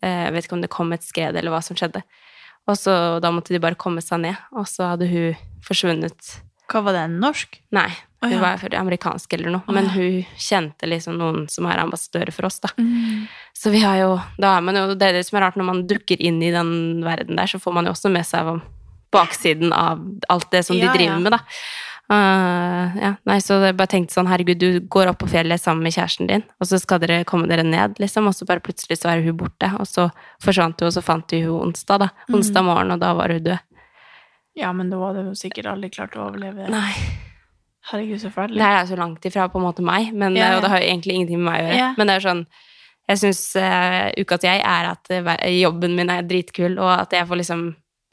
[0.00, 2.04] eh, Jeg vet ikke om det kom et skred, eller hva som skjedde.
[2.66, 2.92] Og så
[3.22, 6.36] da måtte de bare komme seg ned, og så hadde hun forsvunnet.
[6.66, 7.04] Hva var det?
[7.14, 7.60] Norsk?
[7.74, 7.88] Nei,
[8.24, 8.40] hun ja.
[8.42, 12.58] var amerikansk eller noe, Å, men hun kjente liksom noen som er ambassadører for oss,
[12.64, 12.72] da.
[13.56, 14.08] Så vi har jo
[14.40, 16.50] Da er man jo Det er det som er rart, når man dukker inn i
[16.52, 18.58] den verden der, så får man jo også med seg
[19.14, 20.02] baksiden av
[20.32, 21.22] alt det som Ja, de driver ja.
[21.22, 21.38] med, da.
[22.06, 25.82] Uh, ja, nei, så jeg bare tenkte sånn, herregud, du går opp på fjellet sammen
[25.82, 29.00] med kjæresten din, og så skal dere komme dere ned, liksom, og så bare plutselig
[29.00, 30.06] så er hun borte, og så
[30.42, 32.10] forsvant hun, og så fant vi hun onsdag, da.
[32.28, 32.38] Mm.
[32.38, 33.64] Onsdag morgen, og da var hun død.
[34.56, 36.70] Ja, men da hadde hun sikkert aldri klart å overleve.
[36.72, 36.92] Nei.
[37.90, 40.56] Herregud, så Det her er så langt ifra på en måte meg, men, Ja, ja.
[40.56, 41.78] og det har jo egentlig ingenting med meg å gjøre.
[41.78, 41.94] Ja.
[41.96, 42.46] Men det er sånn
[43.06, 47.26] Jeg syns uh, ukas jeg er at eh, jobben min er dritkul, og at jeg
[47.28, 47.60] får liksom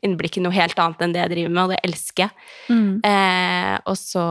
[0.04, 2.49] innblikk i noe helt annet enn det jeg driver med, og det elsker jeg.
[2.70, 2.89] Mm.
[3.08, 4.26] Eh, og så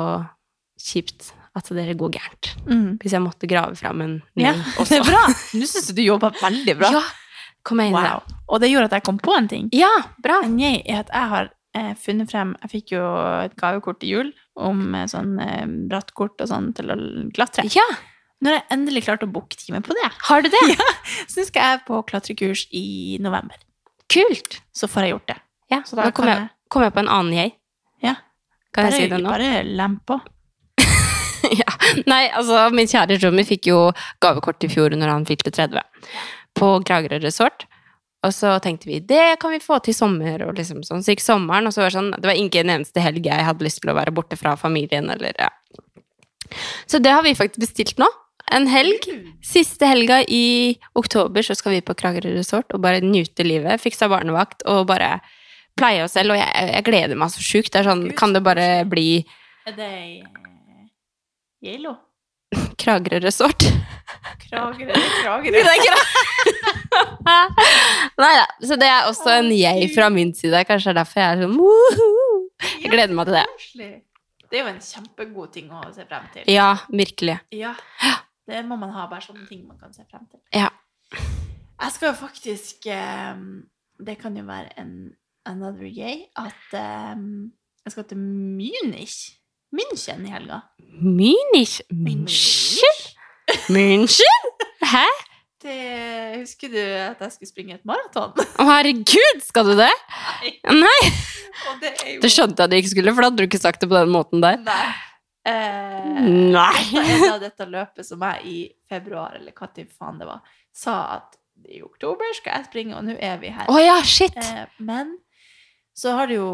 [0.82, 2.52] kjipt at det går gærent.
[2.64, 2.98] Mm.
[3.02, 4.88] Hvis jeg måtte grave fram en ny Ja, også.
[4.94, 5.24] det er bra.
[5.58, 6.92] Nå syns jeg du jobba veldig bra.
[6.96, 7.02] Ja,
[7.66, 8.22] kom jeg inn Wow.
[8.52, 9.68] Og det gjorde at jeg kom på en ting.
[9.76, 9.90] Ja,
[10.24, 10.40] bra.
[10.46, 13.02] En jeg at jeg har eh, funnet frem Jeg fikk jo
[13.42, 16.98] et gavekort til jul om eh, sånn eh, brattkort og sånn til å
[17.36, 17.68] klatre.
[17.72, 17.86] Ja,
[18.42, 20.08] Nå har jeg endelig klart å booke time på det.
[20.26, 20.62] har du det?
[20.74, 20.88] Ja,
[21.30, 23.60] Så skal jeg på klatrekurs i november.
[24.10, 24.58] Kult.
[24.74, 25.36] Så får jeg gjort det.
[25.72, 27.56] Ja, Nå kom kan jeg, kom jeg på en annen jeg.
[28.04, 28.16] Ja.
[28.72, 29.32] Kan Bare, jeg si det nå?
[29.32, 30.18] bare lem på.
[31.62, 31.74] ja.
[32.08, 33.82] Nei, altså, min kjære Jommy fikk jo
[34.22, 35.82] gavekort i fjor når han fylte 30,
[36.58, 37.66] på Kragerø resort.
[38.22, 41.02] Og så tenkte vi det kan vi få til sommer, og liksom sånn.
[41.02, 43.46] Så gikk sommeren, og så var det sånn Det var ikke en eneste helg jeg
[43.48, 45.50] hadde lyst til å være borte fra familien, eller ja.
[46.86, 48.06] Så det har vi faktisk bestilt nå.
[48.52, 49.06] En helg.
[49.42, 53.80] Siste helga i oktober så skal vi på Kragerø resort og bare nyte livet.
[53.82, 55.16] Fiksa barnevakt og bare
[55.78, 56.34] pleie oss selv.
[56.34, 57.72] Og jeg, jeg gleder meg så sjukt.
[57.72, 59.22] Det er sånn, kan det bare bli
[59.68, 60.22] Er det i
[61.62, 61.96] Geilo?
[62.82, 63.64] Kragerø resort?
[64.48, 64.96] Kragerø?
[65.22, 65.62] Kragerø?
[66.92, 67.52] Er
[68.22, 68.46] Nei da.
[68.60, 70.64] Så det er også en jeg fra min side.
[70.68, 72.40] Kanskje det er derfor jeg er sånn «Woohoo!»
[72.82, 73.92] Jeg gleder meg til det.
[74.52, 76.44] Det er jo en kjempegod ting å se frem til.
[76.52, 77.38] Ja, virkelig.
[77.56, 77.72] Ja.
[78.48, 80.42] Det må man ha, bare sånne ting man kan se frem til.
[80.54, 80.68] Ja.
[81.82, 83.40] Jeg skal jo faktisk eh,
[83.98, 84.92] Det kan jo være en
[85.49, 86.76] another gay at
[87.16, 87.53] um,
[87.84, 89.38] jeg skal til Munich.
[89.72, 90.61] München i helga.
[91.01, 92.99] Munich München?
[93.72, 94.49] München?
[94.84, 95.07] Hæ?
[95.62, 95.76] Det,
[96.43, 98.34] husker du at jeg skulle springe et maraton?
[98.34, 99.93] Å, herregud, skal du det?
[100.74, 101.01] Nei,
[101.70, 103.84] Og det jo det skjønte jeg du ikke skulle, for da hadde du ikke sagt
[103.84, 104.59] det på den måten der.
[104.66, 104.88] Nei.
[105.47, 106.82] Eh, Nei.
[106.93, 108.59] dette av da dette løpet som jeg i
[108.90, 110.43] februar, eller hva til faen det var,
[110.74, 111.38] sa at
[111.70, 113.70] i oktober skal jeg springe, og nå er vi her.
[113.70, 114.34] Å ja, shit.
[114.38, 115.14] Eh, men
[115.95, 116.51] så har det jo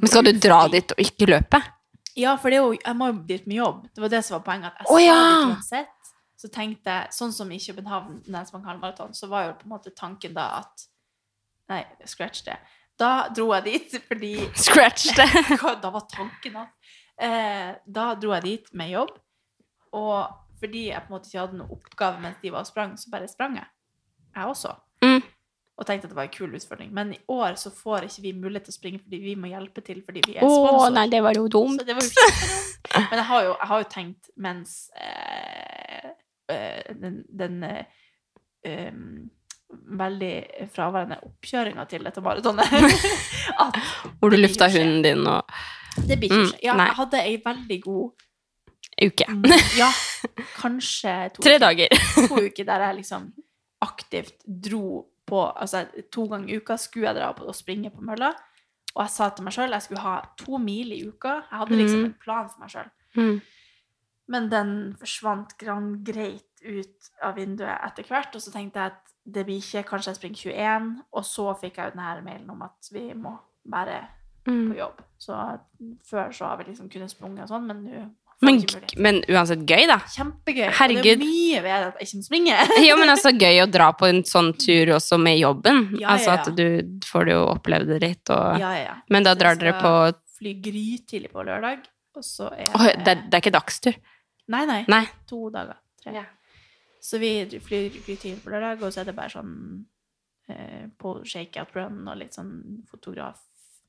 [0.00, 1.60] Men skal du dra dit og ikke løpe?
[2.18, 3.84] Ja, for det jo, jeg må jo dit med jobb.
[3.94, 4.74] Det var det som var poenget.
[4.74, 5.18] At jeg skal ja.
[5.22, 6.12] dit uansett.
[6.38, 9.94] Så tenkte jeg, sånn som i København, Nensmann halvmaraton, så var jo på en måte
[9.94, 10.86] tanken da at
[11.68, 12.56] Nei, scratch det.
[12.98, 14.32] Da dro jeg dit fordi
[14.66, 15.28] Scratch det.
[15.82, 19.12] Da var tanken at eh, Da dro jeg dit med jobb,
[19.98, 22.96] og fordi jeg på en måte ikke hadde noen oppgave mens de var og sprang,
[22.98, 23.68] så bare sprang jeg.
[24.34, 24.72] Jeg også.
[25.04, 25.20] Mm.
[25.78, 26.88] Og tenkte at det var en kul utfordring.
[26.92, 29.82] Men i år så får ikke vi mulighet til å springe fordi vi må hjelpe
[29.86, 31.78] til fordi vi er Å, Åh, nei, det var jo dumt.
[31.80, 32.10] Så det var jo.
[32.98, 36.08] Men jeg har jo, jeg har jo tenkt mens eh,
[36.50, 38.96] eh, den, den eh,
[40.02, 40.32] veldig
[40.74, 42.72] fraværende oppkjøringa til dette maratonet
[43.64, 43.78] at
[44.18, 45.44] Hvor du lufta hunden din og
[46.08, 46.50] det blir ikke Mm.
[46.62, 46.86] Ja, nei.
[46.90, 48.24] jeg hadde ei veldig god
[49.02, 49.24] uke.
[49.28, 49.46] mm,
[49.78, 49.88] Ja,
[50.58, 52.02] kanskje to, Tre uker- dager.
[52.28, 53.30] to uker der jeg liksom
[53.82, 58.00] aktivt dro på Altså to ganger i uka skulle jeg dra opp og springe på
[58.04, 58.32] mølla.
[58.96, 61.34] Og jeg sa til meg sjøl jeg skulle ha to mil i uka.
[61.50, 62.04] Jeg hadde liksom Mhm.
[62.10, 62.90] en plan for meg sjøl.
[63.16, 63.40] Mm.
[64.28, 69.04] Men den forsvant grann greit ut av vinduet etter hvert, og så tenkte jeg at
[69.24, 72.62] det blir ikke Kanskje jeg springer 21, og så fikk jeg jo denne mailen om
[72.62, 74.00] at vi må være
[74.44, 74.72] på Mm.
[74.76, 75.00] jobb.
[75.18, 75.60] Så
[76.10, 78.10] før så har vi liksom kunnet sprunge og sånn, men nå
[78.40, 78.60] Men,
[79.02, 79.96] men uansett gøy, da.
[80.12, 80.68] Kjempegøy.
[80.70, 82.58] Og det er mye ved at jeg ikke springe.
[82.86, 85.88] Jo, men altså gøy å dra på en sånn tur også med jobben.
[85.96, 86.38] Ja, ja, Altså ja.
[86.38, 88.96] at du får jo oppleve det litt, og Ja, ja, ja.
[89.10, 89.92] Men da drar dere på
[90.38, 91.82] Fly grytidlig på lørdag,
[92.14, 93.96] og så er oh, det, det er ikke dagstur.
[94.54, 94.82] Nei, nei.
[94.86, 95.00] Nei.
[95.26, 95.80] To dager.
[95.98, 96.12] Tre.
[96.14, 96.22] Ja.
[97.02, 99.56] Så vi flyr grytidlig på lørdag, og så er det bare sånn
[100.46, 102.52] eh, på shakeout run og litt sånn
[102.86, 103.42] fotograf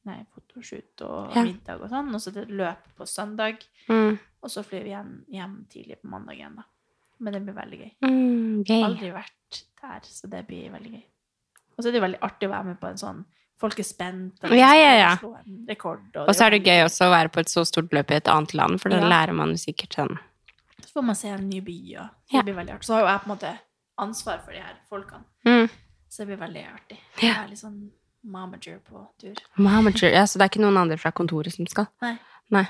[0.06, 1.43] Nei, fotoshoot og Ja.
[1.43, 2.14] middag og sånn.
[2.16, 3.58] Og så det løp på søndag,
[3.89, 4.18] Mm.
[4.43, 6.64] og så flyr vi hjem, hjem tidlig på mandag igjen, da.
[7.20, 7.91] Men det blir veldig gøy.
[8.02, 8.84] Mm, gøy.
[8.86, 11.04] Aldri vært der, så det blir veldig gøy.
[11.78, 13.26] Og så er det veldig artig å være med på en sånn
[13.60, 14.41] Folk er spent.
[14.41, 15.39] og Ja, ja, liksom ja.
[15.45, 16.16] en rekord.
[16.16, 18.24] Og så er det gøy også å være på et så stort løp i et
[18.28, 19.10] annet land, for da Ja.
[19.10, 20.18] lærer man jo sikkert sånn
[20.82, 22.41] Så får man se en ny by, og Ja.
[22.41, 22.86] det blir veldig artig.
[22.86, 23.60] Så har jo jeg på en måte
[23.97, 25.70] ansvar for de her folkene, mm.
[26.10, 26.97] så det blir veldig artig.
[27.22, 27.34] Ja.
[27.34, 27.91] Jeg er litt sånn
[28.24, 29.36] mamager på tur.
[29.55, 30.11] Mamager.
[30.13, 31.89] Ja, så det er ikke noen andre fra kontoret som skal?
[32.03, 32.15] Nei.
[32.49, 32.65] Nei.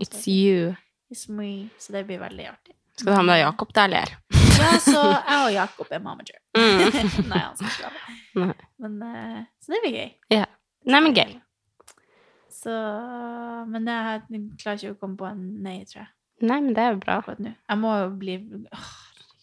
[0.00, 0.74] It's you.
[1.12, 1.68] It's me.
[1.78, 2.74] Så det blir veldig artig.
[2.96, 4.16] Skal du ha med deg Jakob, da, eller?
[4.60, 6.38] Ja, så jeg og Jakob er mamager.
[6.50, 6.80] Mm.
[7.30, 8.56] Nei, han skal ikke ha det.
[8.82, 10.08] Men, eh, så det blir gøy.
[10.34, 10.48] Ja.
[10.90, 11.36] Nei, men gøy.
[12.50, 12.74] Så
[13.70, 16.10] Men jeg klarer ikke å komme på en nei, tror jeg,
[16.40, 17.20] Nei, men det er jo bra.
[17.38, 18.34] Jeg må jo bli
[18.72, 18.90] åh,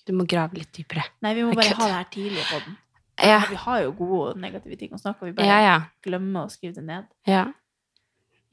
[0.06, 1.06] Du må grave litt dypere.
[1.26, 2.78] Nei, vi må bare ha det her tidlig på den.
[3.24, 5.32] Ja, Vi har jo gode og negative ting å snakke om.
[5.32, 5.62] Vi bare ja.
[5.64, 5.78] ja.
[6.06, 7.08] glemmer å skrive det ned.
[7.30, 7.48] ja.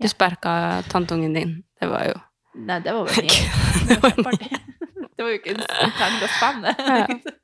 [0.02, 1.52] Du sparka tanteungen din.
[1.80, 2.14] Det var jo
[2.54, 3.38] Nei, det var mye.
[3.88, 4.38] Det var.
[5.16, 5.60] Det var jo ikke en
[5.94, 7.34] terningkast fem, det.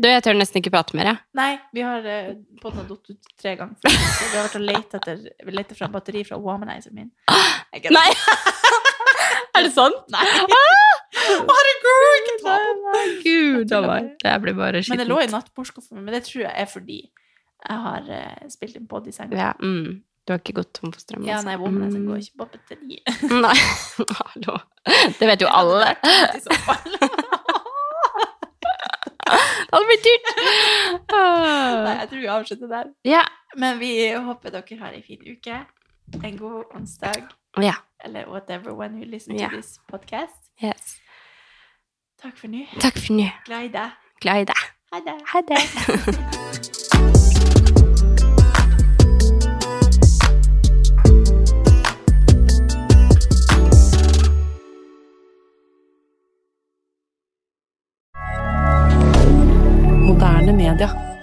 [0.00, 1.20] Du, jeg tør nesten ikke prate mer, jeg.
[1.36, 2.30] Nei, vi har uh,
[2.62, 3.76] podden har datt ut tre ganger.
[3.84, 7.10] Så vi har vært og lett etter Vi leter fra batteri fra womanizeren min.
[7.98, 8.08] Nei!
[9.58, 10.00] er det sant?
[10.16, 10.24] Nei.
[11.14, 12.56] Herregud, ikke ta
[12.94, 14.08] på Gud a meg.
[14.22, 15.36] Det blir bare Men det lå i skittent.
[15.38, 16.98] nattbordskuffen min, men det tror jeg er fordi
[17.68, 19.36] jeg har uh, spilt inn pod i senga.
[19.38, 20.02] Ja, mm.
[20.24, 21.24] Du har ikke gått tom for strøm?
[21.28, 21.48] Ja, altså.
[21.50, 22.06] nei, våpenet Mm.
[22.08, 22.96] går ikke på batteri.
[23.44, 23.56] Nei,
[24.20, 24.54] hallo.
[25.20, 25.90] Det vet jo alle.
[29.24, 30.28] Det hadde blitt dyrt.
[31.12, 32.90] Nei, jeg tror vi avslutter der.
[33.08, 33.22] Ja.
[33.58, 35.60] Men vi håper dere har ei en fin uke.
[36.24, 37.28] En god onsdag.
[37.60, 37.74] ja.
[38.04, 39.48] Eller whatever when you listen yeah.
[39.50, 40.50] to this podcast.
[40.60, 40.98] Yes.
[42.24, 42.62] Takk for nå.
[42.80, 43.26] Takk for nå.
[43.44, 43.90] Glad i deg.
[44.24, 44.56] Glad i deg.
[44.92, 45.14] Ha det.
[45.28, 45.60] Ha det.
[60.06, 61.13] Moderne media.